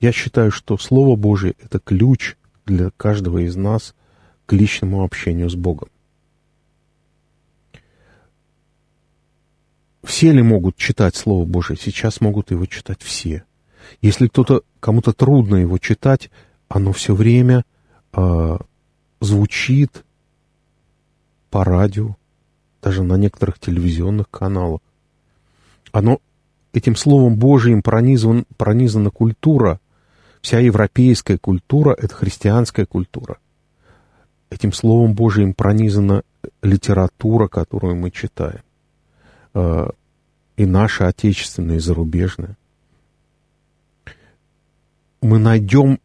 [0.00, 3.94] Я считаю, что Слово Божие– это ключ для каждого из нас
[4.46, 5.88] к личному общению с Богом.
[10.02, 11.76] Все ли могут читать Слово Божие?
[11.76, 13.44] Сейчас могут его читать все.
[14.00, 16.30] Если кто-то, кому-то трудно его читать,
[16.68, 17.64] оно все время
[18.12, 18.58] э,
[19.20, 20.04] звучит
[21.50, 22.16] по радио,
[22.80, 24.80] даже на некоторых телевизионных каналах.
[25.92, 26.20] Оно
[26.72, 29.80] этим Словом Божиим пронизан, пронизана культура,
[30.40, 33.38] вся европейская культура– это христианская культура.
[34.50, 36.22] Этим Словом Божиим пронизана
[36.62, 38.62] литература, которую мы читаем.
[39.54, 39.90] Э,
[40.56, 42.56] и наша отечественная, и зарубежная.
[45.20, 46.00] Мы найдем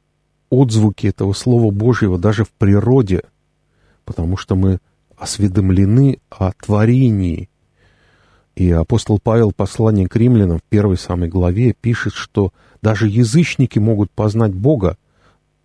[0.50, 3.24] отзвуки этого Слова Божьего даже в природе,
[4.06, 4.80] потому что мы
[5.18, 7.50] осведомлены о творении.
[8.56, 14.12] И апостол Павел, послание к римлянам в первой самой главе, пишет, что даже язычники могут
[14.12, 14.98] познать Бога,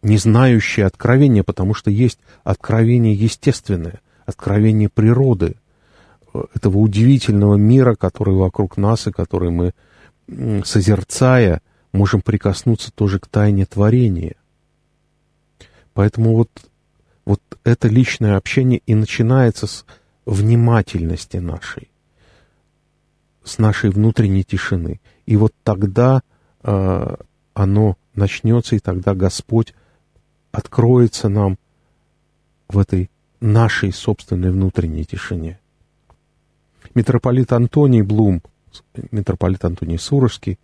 [0.02, 5.56] не знающие откровения, потому что есть откровение естественное, откровение природы,
[6.54, 9.72] этого удивительного мира, который вокруг нас и который мы,
[10.64, 14.36] созерцая, можем прикоснуться тоже к тайне творения.
[15.94, 16.50] Поэтому вот,
[17.24, 19.84] вот это личное общение и начинается с
[20.26, 21.90] внимательности нашей,
[23.48, 25.00] с нашей внутренней тишины.
[25.26, 26.22] И вот тогда
[26.62, 27.16] э,
[27.54, 29.74] оно начнется, и тогда Господь
[30.52, 31.58] откроется нам
[32.68, 35.58] в этой нашей собственной внутренней тишине.
[36.94, 38.42] Митрополит Антоний Блум,
[39.10, 40.58] митрополит Антоний Сурожский,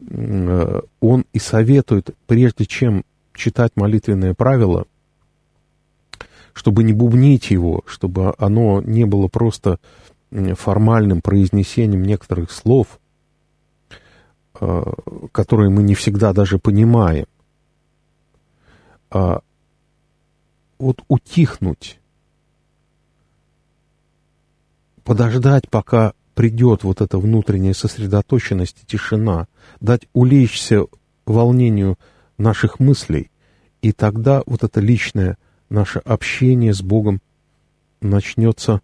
[0.00, 4.86] э, он и советует, прежде чем читать молитвенное правило,
[6.52, 9.78] чтобы не бубнить его, чтобы оно не было просто
[10.54, 12.98] формальным произнесением некоторых слов,
[14.60, 14.82] э,
[15.32, 17.26] которые мы не всегда даже понимаем,
[19.10, 19.42] а
[20.78, 22.00] вот утихнуть,
[25.04, 29.46] подождать, пока придет вот эта внутренняя сосредоточенность и тишина,
[29.80, 30.86] дать улечься
[31.26, 31.96] волнению
[32.38, 33.30] наших мыслей,
[33.82, 37.20] и тогда вот это личное наше общение с Богом
[38.00, 38.80] начнется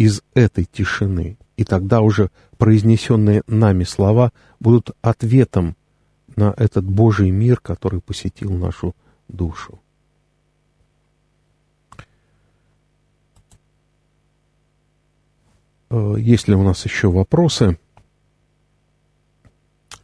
[0.00, 1.36] из этой тишины.
[1.58, 5.76] И тогда уже произнесенные нами слова будут ответом
[6.36, 8.96] на этот Божий мир, который посетил нашу
[9.28, 9.78] душу.
[15.90, 17.78] Э, есть ли у нас еще вопросы?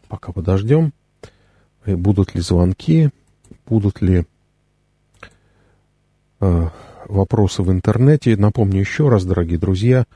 [0.08, 0.92] Пока подождем.
[1.86, 3.08] Э, будут ли звонки?
[3.64, 4.26] Будут ли
[6.40, 6.68] э,
[7.08, 8.36] вопросы в интернете?
[8.36, 10.06] Напомню еще раз, дорогие друзья,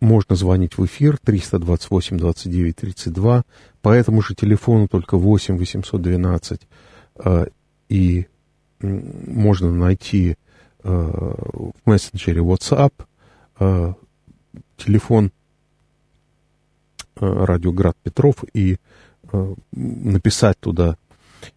[0.00, 3.42] можно звонить в эфир 328 29 32
[3.82, 6.60] по этому же телефону только 8 812
[7.88, 8.26] и
[8.80, 10.36] можно найти
[10.82, 12.92] в мессенджере WhatsApp
[14.76, 15.32] телефон
[17.16, 18.78] э, радио Град Петров и
[19.32, 20.96] э, написать туда.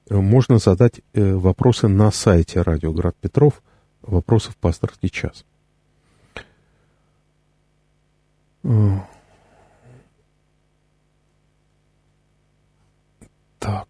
[0.09, 3.61] Можно задать э, вопросы на сайте радио Град Петров,
[4.07, 5.45] вопросы в пасторский час.
[13.59, 13.87] Так.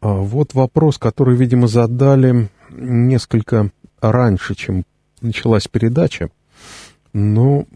[0.00, 4.84] А вот вопрос, который, видимо, задали несколько раньше, чем
[5.20, 6.30] началась передача
[7.12, 7.66] но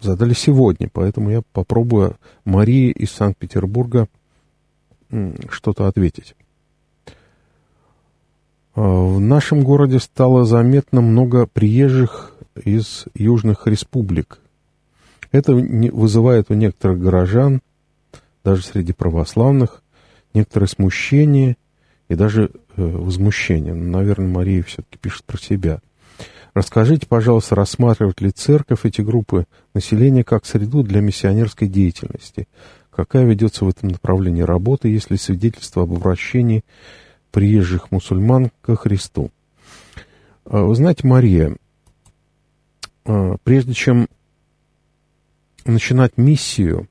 [0.00, 4.08] задали сегодня, поэтому я попробую Марии из Санкт-Петербурга
[5.48, 6.34] что-то ответить.
[8.76, 14.38] А, в нашем городе стало заметно много приезжих из южных республик.
[15.32, 17.60] Это вызывает у некоторых горожан,
[18.44, 19.82] даже среди православных,
[20.34, 21.56] некоторое смущение
[22.08, 23.74] и даже э, возмущение.
[23.74, 25.80] Наверное, Мария все-таки пишет про себя.
[26.54, 32.46] Расскажите, пожалуйста, рассматривает ли церковь эти группы населения как среду для миссионерской деятельности?
[32.90, 36.62] Какая ведется в этом направлении работа, если свидетельство об обращении
[37.36, 39.30] приезжих мусульман ко Христу?
[40.46, 41.54] А, вы знаете, Мария,
[43.04, 44.08] а, прежде чем
[45.66, 46.88] начинать миссию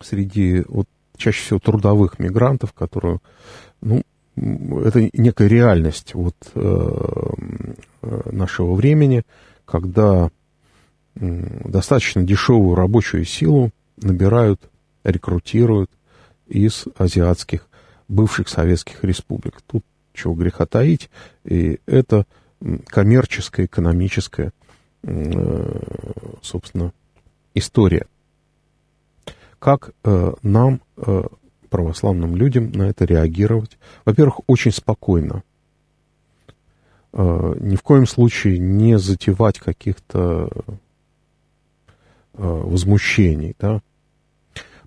[0.00, 0.86] среди вот,
[1.16, 3.20] чаще всего трудовых мигрантов, которую,
[3.80, 4.04] ну,
[4.36, 7.30] это некая реальность вот, э,
[8.30, 9.24] нашего времени,
[9.64, 10.30] когда
[11.16, 14.70] достаточно дешевую рабочую силу набирают,
[15.02, 15.90] рекрутируют
[16.46, 17.69] из азиатских
[18.10, 19.62] бывших советских республик.
[19.66, 21.08] Тут чего греха таить,
[21.44, 22.26] и это
[22.86, 24.52] коммерческая, экономическая,
[25.02, 25.80] э,
[26.42, 26.92] собственно,
[27.54, 28.06] история.
[29.58, 31.22] Как э, нам, э,
[31.68, 33.78] православным людям, на это реагировать?
[34.04, 35.42] Во-первых, очень спокойно.
[37.12, 40.48] Ни в коем случае не затевать каких-то
[42.34, 43.82] возмущений, да.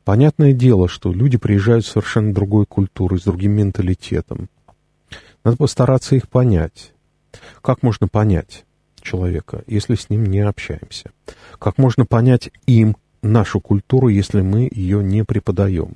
[0.03, 4.49] Понятное дело, что люди приезжают с совершенно другой культурой, с другим менталитетом.
[5.43, 6.93] Надо постараться их понять.
[7.61, 8.65] Как можно понять
[9.01, 11.11] человека, если с ним не общаемся?
[11.57, 15.95] Как можно понять им нашу культуру, если мы ее не преподаем?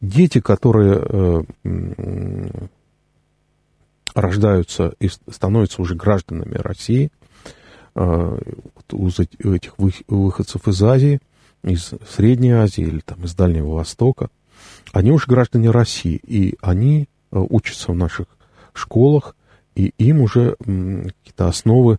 [0.00, 1.42] Дети, которые э,
[4.14, 7.10] рождаются и становятся уже гражданами России,
[7.94, 8.38] э,
[8.92, 11.20] у этих выходцев из Азии,
[11.64, 14.28] из Средней Азии или там, из Дальнего Востока,
[14.92, 18.26] они уже граждане России, и они э, учатся в наших
[18.72, 19.34] школах,
[19.74, 21.98] и им уже какие-то основы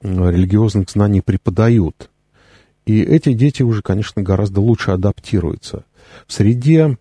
[0.00, 2.10] религиозных знаний преподают.
[2.86, 5.84] И эти дети уже, конечно, гораздо лучше адаптируются.
[6.26, 6.96] В среде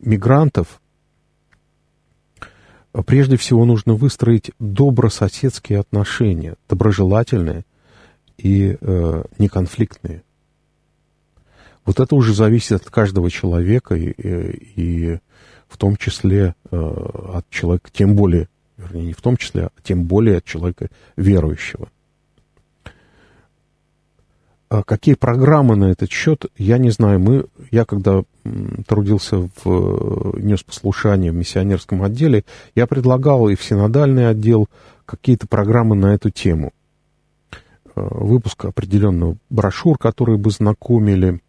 [0.00, 0.80] мигрантов
[3.06, 7.64] прежде всего нужно выстроить добрососедские отношения, доброжелательные
[8.38, 10.22] и э, неконфликтные.
[11.84, 15.18] Вот это уже зависит от каждого человека и, и
[15.68, 20.04] в том числе э, от человека, тем более, вернее, не в том числе, а тем
[20.04, 21.88] более от человека верующего.
[24.70, 27.20] А какие программы на этот счет, я не знаю.
[27.20, 28.24] Мы, я когда
[28.86, 34.68] трудился в нес послушание в миссионерском отделе, я предлагал и в синодальный отдел
[35.06, 36.72] какие-то программы на эту тему.
[37.96, 41.40] Э, выпуск определенного брошюр, которые бы знакомили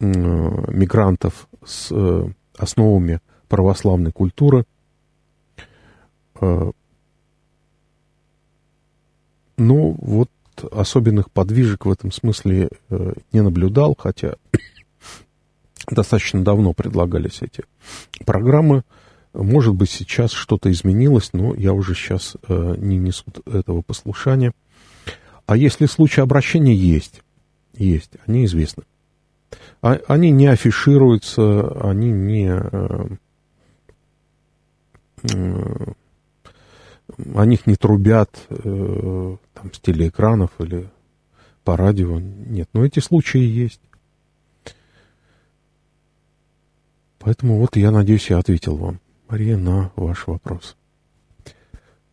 [0.00, 4.64] мигрантов с э, основами православной культуры.
[6.40, 6.70] Э,
[9.58, 10.30] ну, вот
[10.72, 14.36] особенных подвижек в этом смысле э, не наблюдал, хотя
[15.90, 17.64] достаточно давно предлагались эти
[18.24, 18.84] программы.
[19.34, 24.52] Может быть, сейчас что-то изменилось, но я уже сейчас э, не несу этого послушания.
[25.50, 27.22] А если случаи обращения есть,
[27.74, 28.84] есть, они известны.
[29.82, 33.18] А, они не афишируются, они не
[35.24, 35.92] Э,
[37.34, 40.88] о них не трубят э, там, с телеэкранов или
[41.64, 42.20] по радио.
[42.20, 43.80] Нет, но эти случаи есть.
[47.18, 50.76] Поэтому вот я надеюсь, я ответил вам, Мария, на ваш вопрос.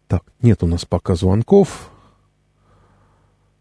[0.07, 1.91] Так, нет у нас пока звонков.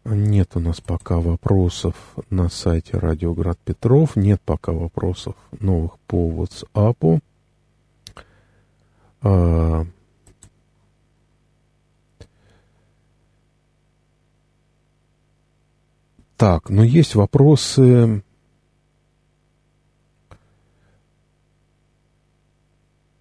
[0.09, 1.95] Нет у нас пока вопросов
[2.29, 4.15] на сайте Радиоград Петров.
[4.15, 7.19] Нет пока вопросов новых по WhatsApp.
[9.21, 9.85] А,
[16.37, 18.23] так, но есть вопросы...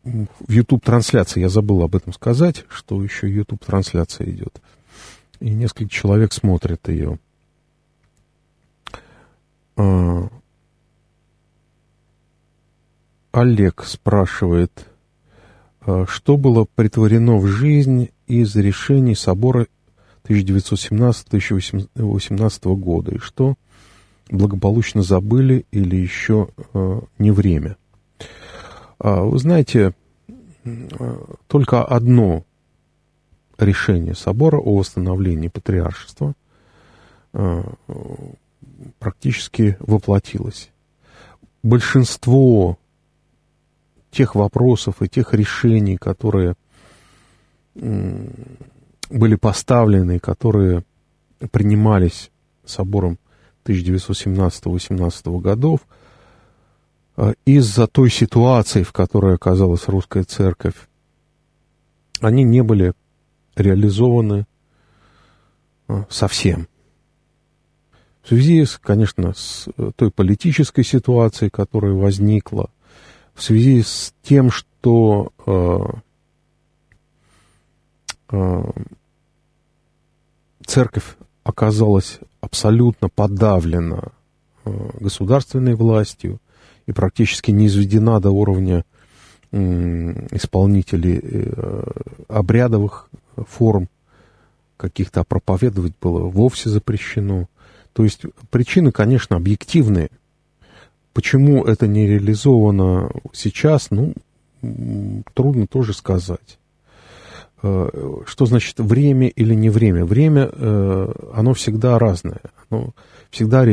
[0.04, 4.62] В YouTube-трансляции, я забыл об этом сказать, что еще YouTube-трансляция идет.
[5.46, 7.18] И несколько человек смотрят ее.
[9.76, 10.28] А,
[13.32, 14.88] Олег спрашивает,
[15.86, 19.68] Э, что было притворено в жизнь из решений собора
[20.24, 23.54] 1917-1918 года, и что
[24.28, 27.76] благополучно забыли или еще э, не время.
[28.98, 29.92] А, вы знаете,
[31.46, 32.42] только одно
[33.58, 36.34] решение собора о восстановлении патриаршества
[38.98, 40.70] практически воплотилось.
[41.62, 42.78] Большинство
[44.10, 46.54] тех вопросов и тех решений, которые
[47.74, 50.84] были поставлены, которые
[51.50, 52.30] принимались
[52.64, 53.18] собором
[53.64, 55.80] 1917-18 годов,
[57.16, 60.74] а, из-за той ситуации, в которой оказалась русская церковь,
[62.20, 62.92] они не были
[63.56, 64.46] реализованы
[65.88, 66.68] а, совсем.
[68.22, 72.70] В связи, с, конечно, с э, той политической ситуацией, которая возникла,
[73.34, 75.78] в связи с тем, что э,
[78.32, 78.62] э,
[80.66, 84.02] церковь оказалась абсолютно подавлена
[84.64, 86.40] государственной властью
[86.86, 88.84] и практически не изведена до уровня
[89.52, 91.82] э, исполнителей э,
[92.28, 93.88] обрядовых форм,
[94.76, 97.48] каких-то проповедовать было вовсе запрещено.
[97.92, 100.10] То есть причины, конечно, объективные–
[101.16, 104.12] Почему это не реализовано сейчас, ну,
[105.32, 106.58] трудно тоже сказать.
[107.62, 110.04] что значит время или не время?
[110.04, 110.50] Время,
[111.32, 112.42] оно всегда разное.
[112.68, 112.92] Оно
[113.36, 113.66] всегда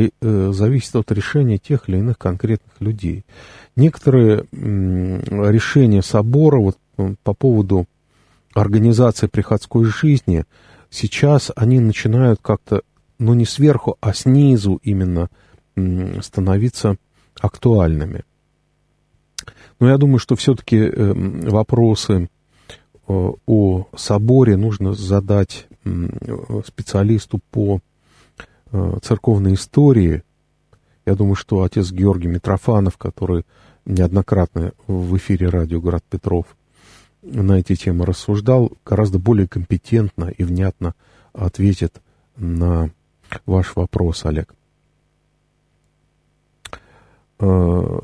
[0.52, 3.24] зависит от решения тех или иных конкретных людей.
[3.76, 6.78] Некоторые решения собора вот,
[7.22, 7.86] по поводу
[8.52, 10.44] организации приходской жизни,
[10.90, 12.82] сейчас они начинают как-то,
[13.18, 15.30] ну не сверху, а снизу именно
[16.20, 16.96] становиться
[17.40, 18.22] актуальными.
[19.80, 22.28] Но я думаю, что все-таки эм, вопросы
[23.08, 25.66] э, о соборе нужно задать
[26.64, 27.93] специалисту по э,
[29.02, 30.22] церковной истории.
[31.06, 33.44] Я думаю, что отец Георгий Митрофанов, который
[33.84, 36.46] неоднократно в эфире радио «Град Петров»
[37.22, 40.94] на эти темы рассуждал, гораздо более компетентно и внятно
[41.32, 42.00] ответит
[42.36, 42.90] на
[43.46, 44.54] ваш вопрос, Олег.
[47.40, 48.00] Э,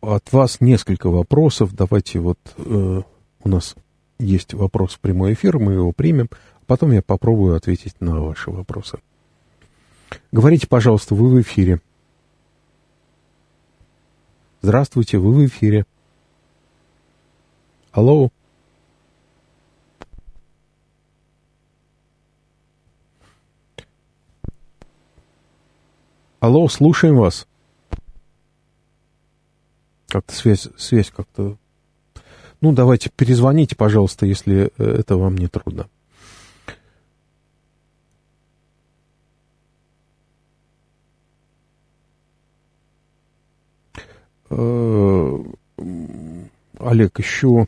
[0.00, 1.74] от вас несколько вопросов.
[1.74, 3.02] Давайте вот э,
[3.42, 3.74] у нас
[4.18, 6.28] есть вопрос в прямой эфир, мы его примем,
[6.66, 8.98] потом я попробую ответить на ваши вопросы.
[10.32, 11.80] Говорите, пожалуйста, вы в эфире.
[14.62, 15.84] Здравствуйте, вы в эфире.
[17.92, 18.30] Алло.
[26.40, 27.46] Алло, слушаем вас.
[30.08, 31.56] Как-то связь, связь как-то...
[32.60, 35.88] Ну, давайте перезвоните, пожалуйста, если э, это вам не трудно.
[46.78, 47.66] Олег еще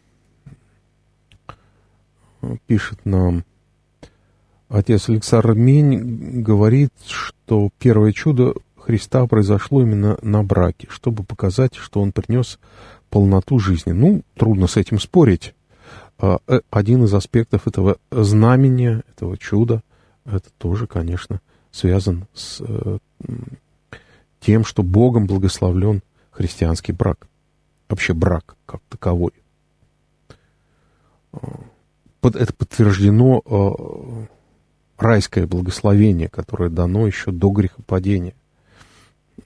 [2.67, 3.45] пишет нам,
[4.69, 12.01] отец Александр Мень говорит, что первое чудо Христа произошло именно на браке, чтобы показать, что
[12.01, 12.59] он принес
[13.11, 13.93] полноту жизни.
[13.93, 15.55] Ну, трудно с этим спорить.
[16.19, 19.83] А, э, один из аспектов этого знамения, этого чуда,
[20.25, 21.41] это тоже, конечно,
[21.73, 22.99] связан с э,
[24.41, 26.03] тем, что Богом благословлен
[26.37, 27.27] христианский брак.
[27.89, 29.33] Вообще брак как таковой.
[31.33, 31.39] А,
[32.23, 34.27] это подтверждено а,
[34.99, 38.35] райское благословение, которое дано еще до грехопадения.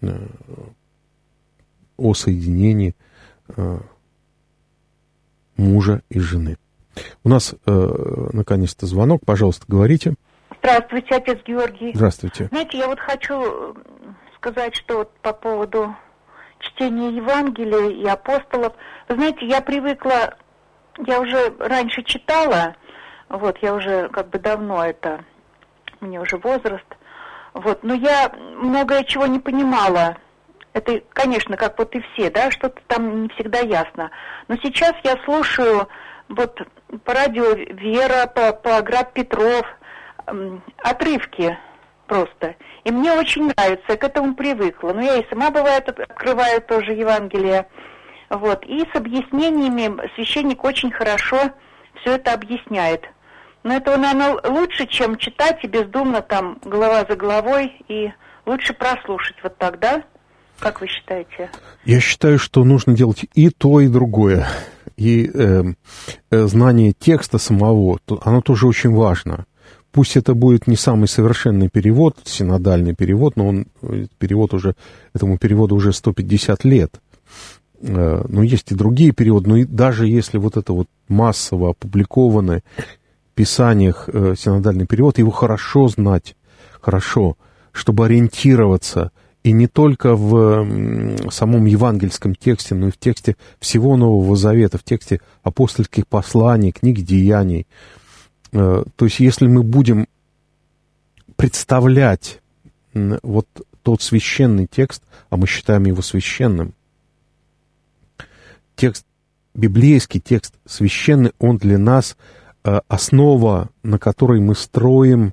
[0.02, 0.26] Э,
[1.96, 2.94] о соединении
[5.56, 6.56] мужа и жены.
[7.24, 9.22] У нас э, наконец-то звонок.
[9.26, 10.14] Пожалуйста, говорите.
[10.60, 11.92] Здравствуйте, отец Георгий.
[11.94, 12.46] Здравствуйте.
[12.46, 13.74] Знаете, я вот хочу
[14.36, 15.94] сказать, что вот по поводу
[16.60, 18.74] чтения Евангелия и апостолов.
[19.08, 20.34] Вы знаете, я привыкла,
[21.06, 22.76] я уже раньше читала,
[23.28, 25.24] вот, я уже как бы давно это,
[26.00, 26.86] мне уже возраст,
[27.54, 30.16] вот, но я многое чего не понимала.
[30.72, 34.10] Это, конечно, как вот и все, да, что-то там не всегда ясно.
[34.46, 35.88] Но сейчас я слушаю
[36.28, 36.60] вот
[37.04, 39.66] по радио Вера, по, по Град Петров,
[40.78, 41.58] отрывки
[42.10, 42.56] просто.
[42.82, 44.92] И мне очень нравится, я к этому привыкла.
[44.92, 47.68] Но я и сама, бывает, открываю тоже Евангелие.
[48.28, 48.64] Вот.
[48.66, 51.38] И с объяснениями священник очень хорошо
[52.00, 53.04] все это объясняет.
[53.62, 58.10] Но это, наверное, лучше, чем читать и бездумно там голова за головой, и
[58.46, 60.02] лучше прослушать вот так, да?
[60.58, 61.50] Как вы считаете?
[61.84, 64.48] Я считаю, что нужно делать и то, и другое.
[64.96, 65.62] И э,
[66.30, 69.46] э, знание текста самого, оно тоже очень важно.
[69.92, 74.76] Пусть это будет не самый совершенный перевод, синодальный перевод, но он, э, перевод уже,
[75.14, 77.00] этому переводу уже 150 лет.
[77.82, 82.62] Э, но есть и другие переводы, но и даже если вот это вот массово опубликованное
[83.34, 86.36] писаниях э, синодальный перевод, его хорошо знать,
[86.80, 87.36] хорошо,
[87.72, 89.10] чтобы ориентироваться
[89.42, 94.84] и не только в самом евангельском тексте, но и в тексте всего Нового Завета, в
[94.84, 97.66] тексте апостольских посланий, книг деяний.
[98.52, 100.06] Э, то есть если мы будем
[101.36, 102.40] представлять
[102.94, 103.46] вот
[103.82, 106.74] тот священный текст, а мы считаем его священным,
[108.76, 109.06] текст,
[109.54, 112.16] библейский текст священный, он для нас–
[112.62, 115.32] Э, основа, на которой мы строим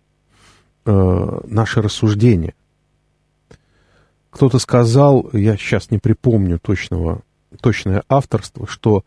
[0.86, 2.54] э, наши рассуждения.
[4.30, 7.24] Кто-то сказал, я сейчас не припомню точного,
[7.60, 9.04] точное авторство, что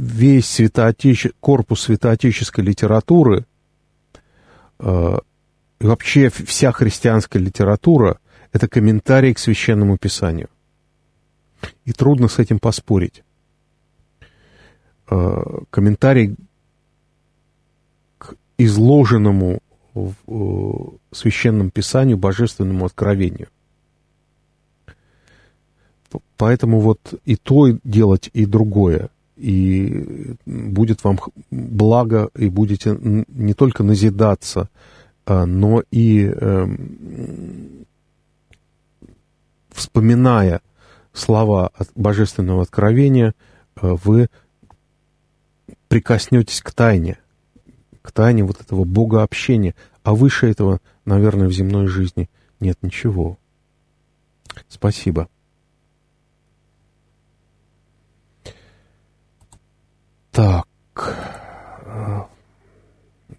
[0.00, 1.28] весь святоотеч...
[1.40, 3.44] корпус святоотеческой литературы
[4.78, 5.18] э,
[5.78, 8.18] вообще вся христианская литература—
[8.52, 10.48] это комментарий к священному писанию.
[11.84, 13.22] И трудно с этим поспорить.
[15.10, 16.36] Э, комментарий
[18.56, 19.60] изложенному
[19.92, 23.48] в э, священном писанию божественному откровению.
[26.38, 29.10] Поэтому вот и то делать, и другое.
[29.40, 31.18] И будет вам
[31.50, 34.68] благо, и будете не только назидаться,
[35.24, 37.86] а, но и эм,
[39.70, 40.60] вспоминая
[41.12, 43.34] слова божественного откровения,
[43.80, 44.28] э, вы
[45.88, 47.18] прикоснетесь к тайне,
[48.02, 49.74] к тайне вот этого Бога общения.
[50.02, 52.28] А выше этого, наверное, в земной жизни
[52.60, 53.38] нет ничего.
[54.68, 55.28] Спасибо.
[60.32, 60.66] Так,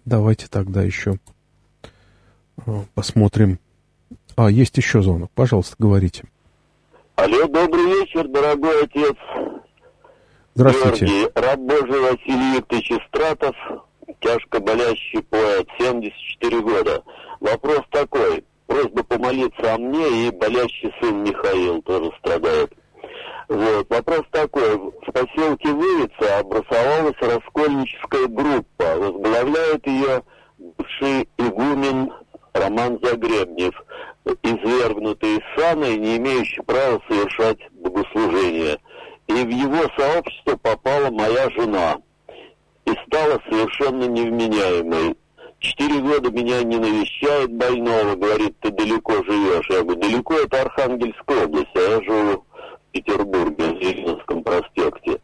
[0.04, 1.18] давайте тогда еще
[2.66, 3.58] э, посмотрим.
[4.36, 5.30] А, есть еще звонок.
[5.34, 6.24] Пожалуйста, говорите.
[7.16, 9.16] Алло, добрый вечер, дорогой отец.
[10.54, 11.06] Здравствуйте.
[11.06, 13.56] Георгий, раб Божий Василий Викторович Истратов,
[14.20, 17.02] тяжко болящий поэт, 74 года.
[17.40, 22.72] Вопрос такой, просьба помолиться о мне и болящий сын Михаил тоже страдает.
[23.48, 23.88] Вот.
[23.90, 24.76] Вопрос такой.
[24.76, 28.84] В поселке Вывица образовалась раскольническая группа.
[28.96, 30.22] Возглавляет ее
[30.58, 32.12] бывший игумен
[32.54, 33.74] Роман Загребнев,
[34.42, 38.78] извергнутый из сана и не имеющий права совершать богослужение.
[39.26, 41.96] И в его сообщество попала моя жена
[42.84, 45.16] и стала совершенно невменяемой.
[45.60, 49.70] Четыре года меня не навещает больного, говорит, ты далеко живешь.
[49.70, 52.44] Я говорю, далеко это Архангельская область, а я живу
[52.92, 55.20] Петербурге, в Зеленском проспекте.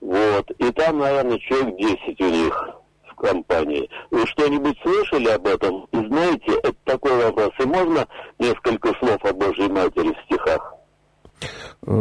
[0.00, 0.50] Вот.
[0.58, 2.68] И там, наверное, человек 10 у них
[3.10, 3.88] в компании.
[4.10, 5.84] Вы что-нибудь слышали об этом?
[5.92, 7.50] И знаете, это такой вопрос.
[7.60, 8.06] И можно
[8.38, 10.74] несколько слов о Божьей Матери в стихах?
[11.86, 11.92] Э,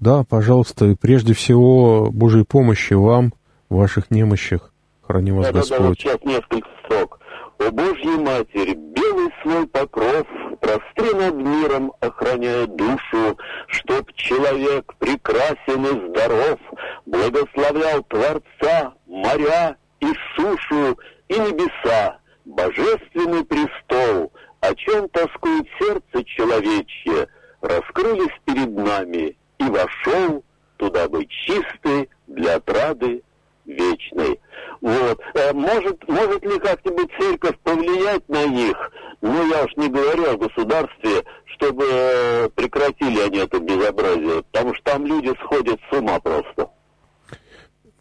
[0.00, 0.86] да, пожалуйста.
[0.86, 3.32] И прежде всего, Божьей помощи вам,
[3.68, 4.72] ваших немощах.
[5.06, 5.70] Храни вас да, Господь.
[5.70, 7.20] Да, да, вот сейчас несколько строк.
[7.58, 10.26] «О Божьей Матери, белый свой покров,
[10.60, 13.38] простри над миром, охраняя душу,
[13.68, 16.58] чтоб человек прекрасен и здоров,
[17.06, 20.98] благословлял Творца, моря и сушу,
[21.28, 27.28] и небеса, божественный престол, о чем тоскует сердце человечье,
[27.62, 30.44] раскрылись перед нами, и вошел
[30.76, 33.22] туда быть чистый для отрады
[33.66, 34.40] вечной.
[34.80, 35.20] Вот.
[35.34, 38.76] Э, может, может ли как-нибудь церковь повлиять на них?
[39.20, 44.84] Ну, я уж не говорю о государстве, чтобы э, прекратили они это безобразие, потому что
[44.84, 46.68] там люди сходят с ума просто.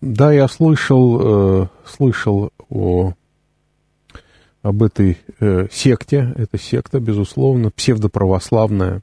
[0.01, 3.13] Да, я слышал, э, слышал о,
[4.61, 6.33] об этой э, секте.
[6.35, 9.01] Это секта, безусловно, псевдоправославная.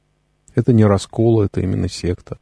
[0.55, 2.37] Это не раскол, это именно секта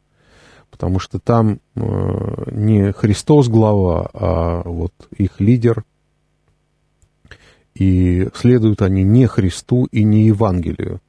[0.82, 5.84] потому что там э, не Христос глава, а вот их лидер,
[7.72, 11.00] и следуют они не Христу и не Евангелию,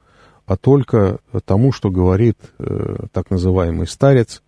[0.46, 4.44] а только тому, что говорит э, так называемый старец.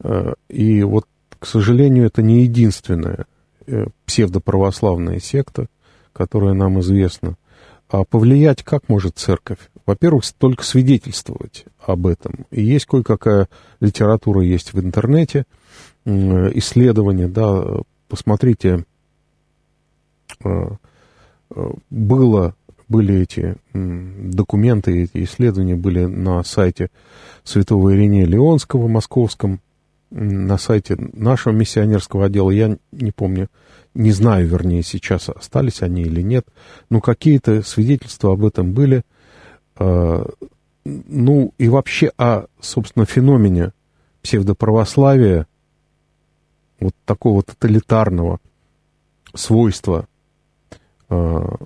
[0.00, 1.06] Э, и вот,
[1.38, 3.26] к сожалению, это не единственная
[4.04, 5.68] псевдоправославная секта,
[6.12, 7.36] которая нам известна.
[7.88, 9.60] А повлиять как может церковь?
[9.86, 12.46] Во-первых, только свидетельствовать об этом.
[12.50, 13.48] И есть кое-какая
[13.80, 15.44] литература есть в интернете,
[16.04, 17.64] исследования, да,
[18.08, 18.84] посмотрите,
[20.44, 20.48] э,
[21.54, 22.54] э, было,
[22.88, 26.90] были эти документы, эти исследования были на сайте
[27.44, 29.60] святого Иринея Леонского московском,
[30.10, 33.48] на сайте нашего миссионерского отдела, я не помню,
[33.94, 36.46] не знаю, вернее, сейчас остались они или нет,
[36.90, 39.02] но какие-то свидетельства об этом были.
[39.76, 40.24] А,
[40.84, 43.72] ну, и вообще о, собственно, феномене
[44.22, 45.46] псевдоправославия,
[46.80, 48.40] вот такого тоталитарного
[49.34, 50.06] свойства
[51.08, 51.56] а,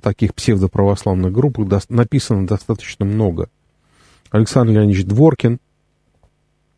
[0.00, 1.58] таких псевдоправославных групп
[1.88, 3.48] написано достаточно много.
[4.30, 5.60] Александр Леонидович Дворкин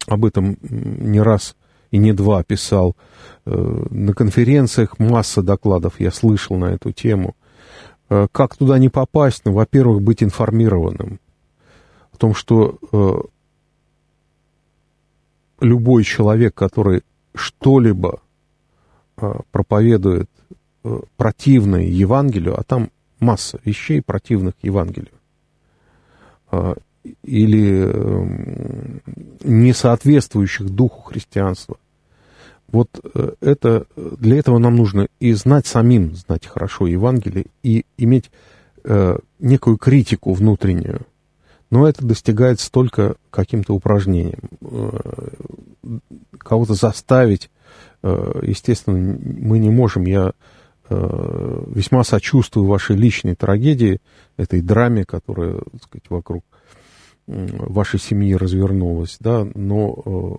[0.07, 1.55] об этом не раз
[1.91, 2.97] и не два писал.
[3.45, 7.37] Э, на конференциях масса докладов я слышал на эту тему.
[8.09, 9.45] Э, как туда не попасть?
[9.45, 11.21] Ну, во-первых, быть информированным
[12.13, 13.13] о том, что э,
[15.61, 17.03] любой человек, который
[17.35, 18.21] что-либо
[19.51, 20.29] проповедует
[21.17, 22.91] противное Евангелию, а там
[23.21, 25.13] масса вещей противных Евангелию,
[27.23, 27.89] или
[29.45, 31.77] не соответствующих духу христианства.
[32.73, 38.31] Вот э, это, для этого нам нужно и знать самим, знать хорошо Евангелие, и иметь
[38.83, 41.03] э, некую критику внутреннюю.
[41.71, 44.41] Но это достигается только каким-то упражнением.
[44.63, 44.99] Э,
[46.39, 47.51] кого-то заставить,
[48.03, 50.05] э, естественно, мы не можем.
[50.05, 50.33] Я
[50.89, 54.01] э, весьма сочувствую вашей личной трагедии,
[54.39, 56.45] этой драме, которая, так сказать, вокруг
[57.27, 60.39] вашей семьи развернулось, да, но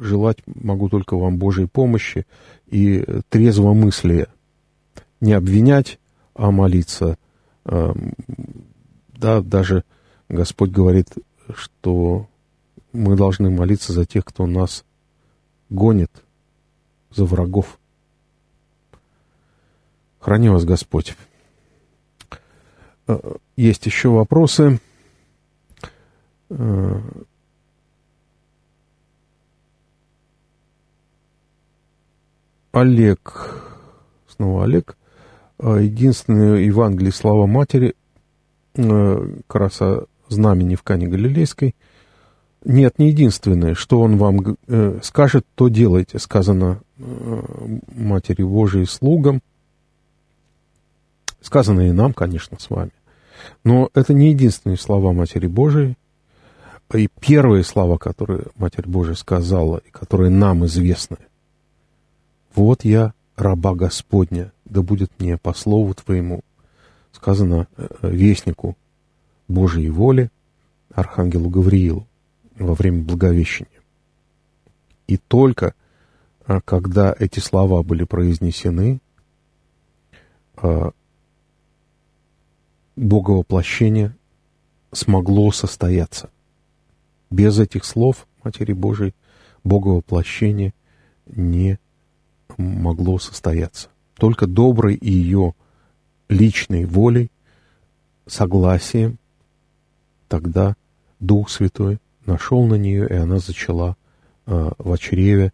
[0.00, 2.26] желать могу только вам Божьей помощи
[2.66, 4.28] и трезво мысли
[5.20, 5.98] не обвинять,
[6.34, 7.18] а молиться.
[7.64, 8.14] Эм,
[9.08, 9.84] да, даже
[10.28, 11.08] Господь говорит,
[11.54, 12.26] что
[12.92, 14.84] мы должны молиться за тех, кто нас
[15.68, 16.10] гонит,
[17.10, 17.78] за врагов.
[20.20, 21.16] Храни вас Господь.
[23.06, 23.18] Э,
[23.56, 24.80] есть еще вопросы.
[32.72, 33.54] Олег,
[34.28, 34.96] снова Олег,
[35.58, 37.94] э, единственное Евангелие слова матери,
[38.72, 41.74] как раз о знамени в Кане Галилейской,
[42.64, 47.42] нет, не единственное, что он вам э, скажет, то делайте, сказано э,
[47.94, 49.40] Матери Божией слугам,
[51.40, 52.92] сказано и нам, конечно, с вами.
[53.64, 55.96] Но это не единственные слова Матери Божией,
[56.92, 61.16] и первые слова, которые Матерь Божия сказала, и которые нам известны.
[62.54, 66.42] «Вот я, раба Господня, да будет мне по слову Твоему»,
[67.12, 68.76] сказано э, вестнику
[69.48, 70.30] Божьей воли,
[70.92, 72.06] Архангелу Гавриилу
[72.58, 73.80] во время Благовещения.
[75.06, 75.74] И только
[76.46, 79.00] а, когда эти слова были произнесены,
[80.56, 80.90] а,
[82.96, 84.14] Боговоплощение
[84.92, 86.28] смогло состояться.
[87.30, 89.14] Без этих слов Матери Божией
[89.64, 90.74] Боговоплощение
[91.26, 91.78] не
[92.60, 93.88] могло состояться.
[94.16, 95.54] Только доброй ее
[96.28, 97.30] личной волей,
[98.26, 99.18] согласием,
[100.28, 100.76] тогда
[101.18, 103.96] Дух Святой нашел на нее, и она зачала
[104.46, 105.52] э, в чреве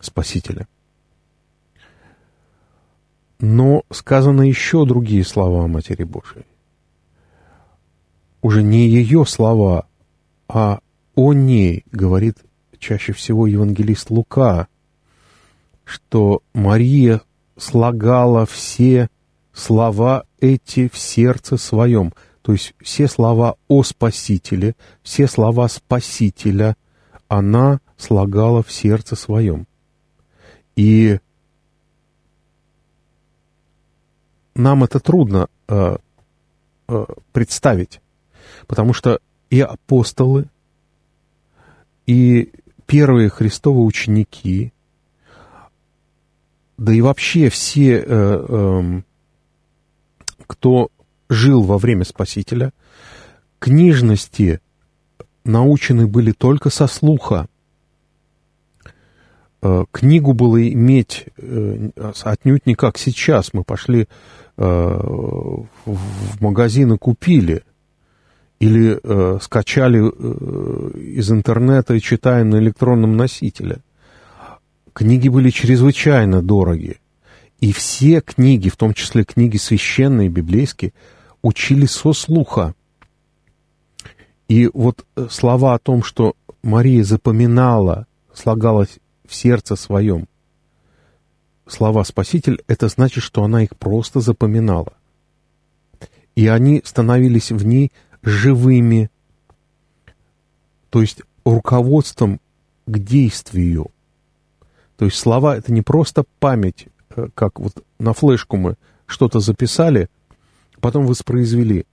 [0.00, 0.68] Спасителя.
[3.40, 6.44] Но сказано еще другие слова о Матери Божией.
[8.42, 9.86] Уже не ее слова,
[10.48, 10.80] а
[11.14, 12.38] о ней говорит
[12.78, 14.68] чаще всего евангелист Лука,
[15.88, 17.22] что Мария
[17.56, 19.08] слагала все
[19.52, 22.12] слова эти в сердце своем–
[22.48, 26.78] то есть все слова о Спасителе, все слова Спасителя
[27.28, 29.66] она слагала в сердце своем.
[30.74, 31.20] И
[34.54, 35.98] нам это трудно э,
[36.88, 38.00] э, представить,
[38.66, 39.20] потому что
[39.50, 40.48] и апостолы,
[42.06, 42.50] и
[42.86, 44.72] первые Христовы ученики,
[46.78, 49.02] да и вообще все, э, э,
[50.46, 50.88] кто
[51.28, 52.72] жил во время Спасителя,
[53.58, 54.60] книжности
[55.44, 57.48] научены были только со слуха.
[59.60, 61.90] Э, книгу было иметь э,
[62.22, 63.52] отнюдь не как сейчас.
[63.52, 64.06] Мы пошли
[64.56, 67.64] э, в магазин и купили.
[68.60, 68.98] Или
[69.40, 70.00] скачали
[70.98, 73.82] из интернета и читаем на электронном носителе.
[74.98, 76.98] Книги были чрезвычайно дороги.
[77.60, 80.92] И все книги, в том числе книги священные, библейские,
[81.40, 82.74] учили со слуха.
[84.48, 86.34] И вот э, слова о том, что
[86.64, 90.26] Мария запоминала, слагалась в сердце своем,
[91.64, 94.94] слова Спаситель, это значит, что она их просто запоминала.
[96.34, 97.92] И они становились в ней
[98.22, 99.12] живыми,
[100.90, 102.40] то есть руководством
[102.86, 103.92] к действию.
[104.98, 108.74] То есть слова— это не просто память, э, как вот на флешку мы
[109.06, 110.10] что-то записали,
[110.80, 111.86] потом воспроизвели.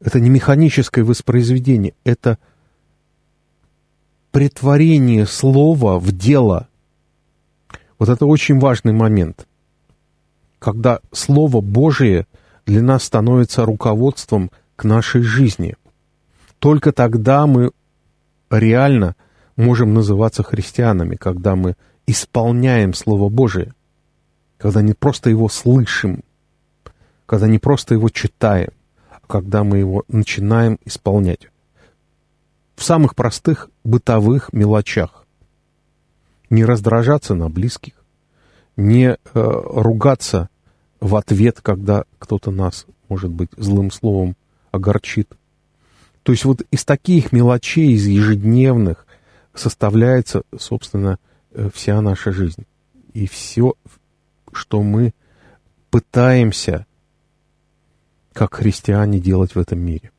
[0.00, 2.38] Это не механическое воспроизведение, это
[4.32, 6.66] претворение слова в дело.
[8.00, 9.46] Вот это очень важный момент,
[10.58, 12.26] когда Слово Божие
[12.66, 15.76] для нас становится руководством к нашей жизни.
[16.58, 17.70] Только тогда мы
[18.50, 19.14] реально
[19.56, 21.76] можем называться христианами, когда мы
[22.06, 23.74] исполняем Слово Божие,
[24.58, 26.22] когда не просто его слышим,
[27.26, 28.70] когда не просто его читаем,
[29.10, 31.48] а когда мы его начинаем исполнять.
[32.76, 35.24] В самых простых бытовых мелочах.
[36.50, 37.94] Не раздражаться на близких,
[38.76, 40.48] не э, ругаться
[41.00, 44.36] в ответ, когда кто-то нас, может быть, злым словом
[44.70, 45.32] огорчит.
[46.22, 49.06] То есть вот из таких мелочей, из ежедневных,
[49.54, 51.18] составляется, собственно,
[51.50, 52.66] э, вся наша жизнь.
[53.12, 53.74] И все,
[54.52, 55.12] что мы
[55.90, 56.86] пытаемся
[58.32, 60.10] как христиане делать в этом мире.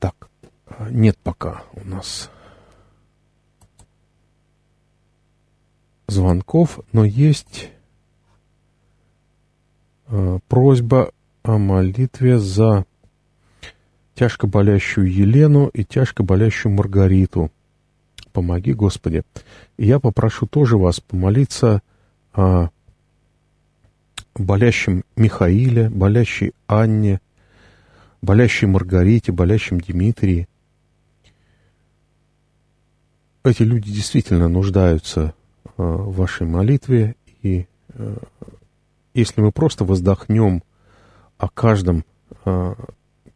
[0.00, 0.28] Так,
[0.90, 2.30] нет пока у нас
[6.08, 7.70] звонков, но есть
[10.10, 11.12] Э, просьба
[11.42, 12.86] о молитве за
[14.18, 17.52] тяжко болящую Елену и тяжко болящую Маргариту.
[18.32, 19.22] Помоги, Господи.
[19.76, 21.82] И я попрошу тоже вас помолиться
[22.32, 22.70] о
[24.34, 27.20] болящем Михаиле, болящей Анне,
[28.20, 30.48] болящей Маргарите, болящем Дмитрии.
[33.44, 35.32] Эти люди действительно нуждаются
[35.64, 38.16] э, в вашей молитве, и э,
[39.14, 40.64] если мы просто воздохнем
[41.38, 42.04] о каждом,
[42.44, 42.74] э,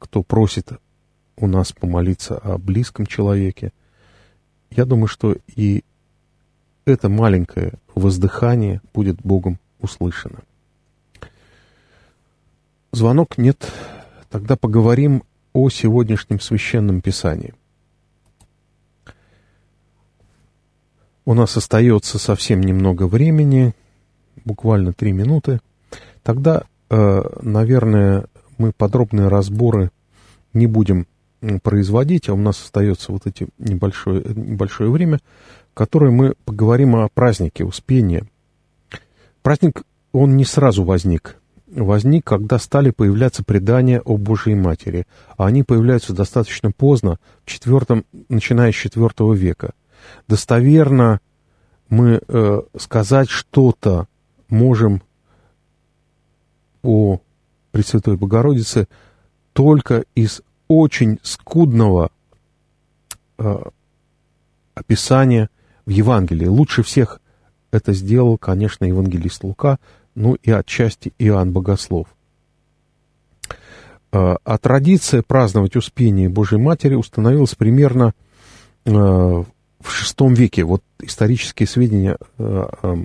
[0.03, 0.73] кто просит
[1.37, 3.73] у нас помолиться о близком человеке,
[4.71, 5.85] я думаю, что и
[6.85, 10.41] это маленькое воздыхание будет Богом услышано.
[12.91, 13.73] Звонок нет.
[14.29, 15.23] Тогда поговорим
[15.53, 17.55] о сегодняшнем священном писании.
[21.25, 23.73] У нас остается совсем немного времени,
[24.45, 25.61] буквально три минуты.
[26.25, 28.27] Тогда, э, наверное,
[28.63, 29.91] мы подробные разборы
[30.53, 31.09] не будем
[31.65, 35.19] производить, а у нас остается вот эти небольшое, небольшое время,
[35.75, 38.25] которое мы поговорим о празднике Успения.
[39.43, 39.83] Праздник,
[40.13, 41.39] он не сразу возник.
[41.67, 45.07] Возник, когда стали появляться предания о Божьей Матери,
[45.37, 49.73] а они появляются достаточно поздно, в четвертом, начиная с IV века.
[50.29, 51.21] Достоверно
[51.89, 54.07] мы э, сказать что-то
[54.49, 55.03] можем
[56.85, 57.21] о
[57.73, 58.87] Пресвятой Богородице
[59.53, 62.11] только из очень скудного
[63.39, 63.63] э,
[64.75, 65.51] описания
[65.85, 66.47] в Евангелии.
[66.47, 67.21] Лучше всех
[67.71, 69.79] это сделал, конечно, евангелист Лука,
[70.15, 72.09] ну и отчасти Иоанн Богослов.
[74.13, 78.15] Э, а традиция праздновать Успение Божьей Матери установилась примерно
[78.85, 79.47] э, в
[79.81, 80.65] VI веке.
[80.65, 82.97] Вот исторические сведения э, э,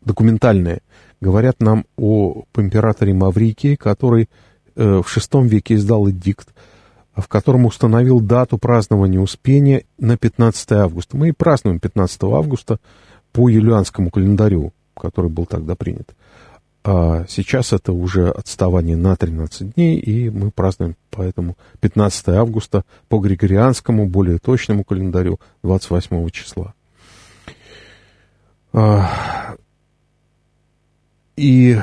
[0.00, 0.82] документальные
[1.22, 4.28] говорят нам о императоре Маврикии, который
[4.74, 6.48] э, в VI веке издал эдикт,
[7.14, 11.16] в котором установил дату празднования Успения на 15 августа.
[11.16, 12.78] Мы и празднуем 15 августа
[13.32, 16.12] по юлианскому календарю, который был тогда принят.
[16.84, 23.20] А сейчас это уже отставание на 13 дней, и мы празднуем поэтому 15 августа по
[23.20, 26.74] григорианскому, более точному календарю 28 числа.
[31.36, 31.78] И,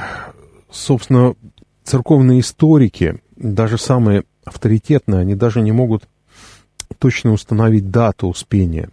[0.70, 1.36] собственно,
[1.84, 6.04] церковные историки, даже самые авторитетные, они даже не могут
[7.00, 8.90] точно установить дату Успения.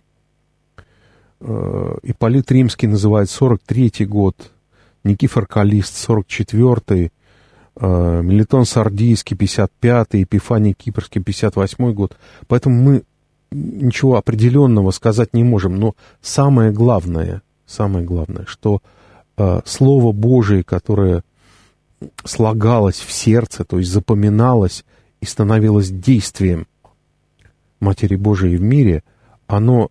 [1.41, 4.53] Э, Ипполит Римский называет 43-й год,
[5.05, 7.11] Никифор Калист 44-й,
[7.77, 12.17] э, Мелитон Сардийский 55-й, Епифаний Кипрский 58-й год.
[12.49, 13.03] Поэтому мы
[13.51, 15.79] ничего определенного сказать не можем.
[15.79, 18.81] Но самое главное, самое главное, что
[19.65, 21.23] Слово Божие, которое
[22.25, 24.85] слагалось в сердце, то есть запоминалось
[25.21, 26.67] и становилось действием
[27.81, 29.03] Матери Божией в мире,
[29.47, 29.91] оно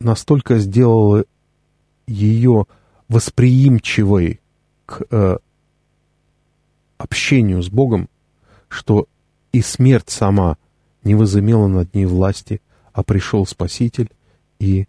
[0.00, 1.24] настолько сделало
[2.06, 2.66] ее
[3.08, 4.40] восприимчивой
[4.86, 5.38] к э,
[6.98, 8.08] общению с Богом,
[8.68, 9.06] что
[9.52, 10.56] и смерть сама
[11.04, 12.60] не возымела над ней власти,
[12.92, 14.10] а пришел Спаситель
[14.58, 14.86] и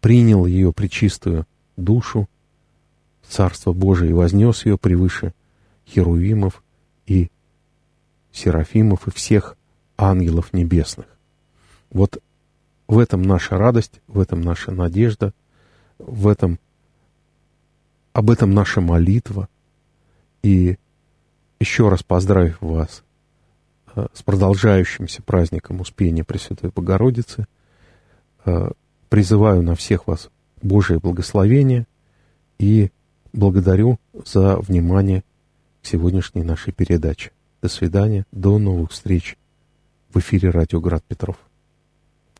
[0.00, 1.46] принял ее причистую
[1.76, 2.28] душу,
[3.32, 5.32] Царство Божие, и вознес ее превыше
[5.88, 6.62] Херувимов
[7.06, 7.30] и
[8.30, 9.56] Серафимов и всех
[9.96, 11.06] ангелов небесных.
[11.90, 12.22] Вот
[12.88, 15.32] в этом наша радость, в этом наша надежда,
[15.98, 16.58] в этом,
[18.12, 19.48] об этом наша молитва.
[20.42, 20.76] И
[21.58, 23.02] еще раз поздравив вас
[23.94, 27.46] э, с продолжающимся праздником Успения Пресвятой Богородицы,
[28.44, 28.72] э,
[29.08, 30.28] призываю на всех вас
[30.60, 31.86] Божие благословение
[32.58, 32.90] и
[33.32, 35.24] благодарю за внимание
[35.82, 37.32] к сегодняшней нашей передаче.
[37.60, 39.36] До свидания, до новых встреч
[40.12, 41.36] в эфире радио «Град Петров».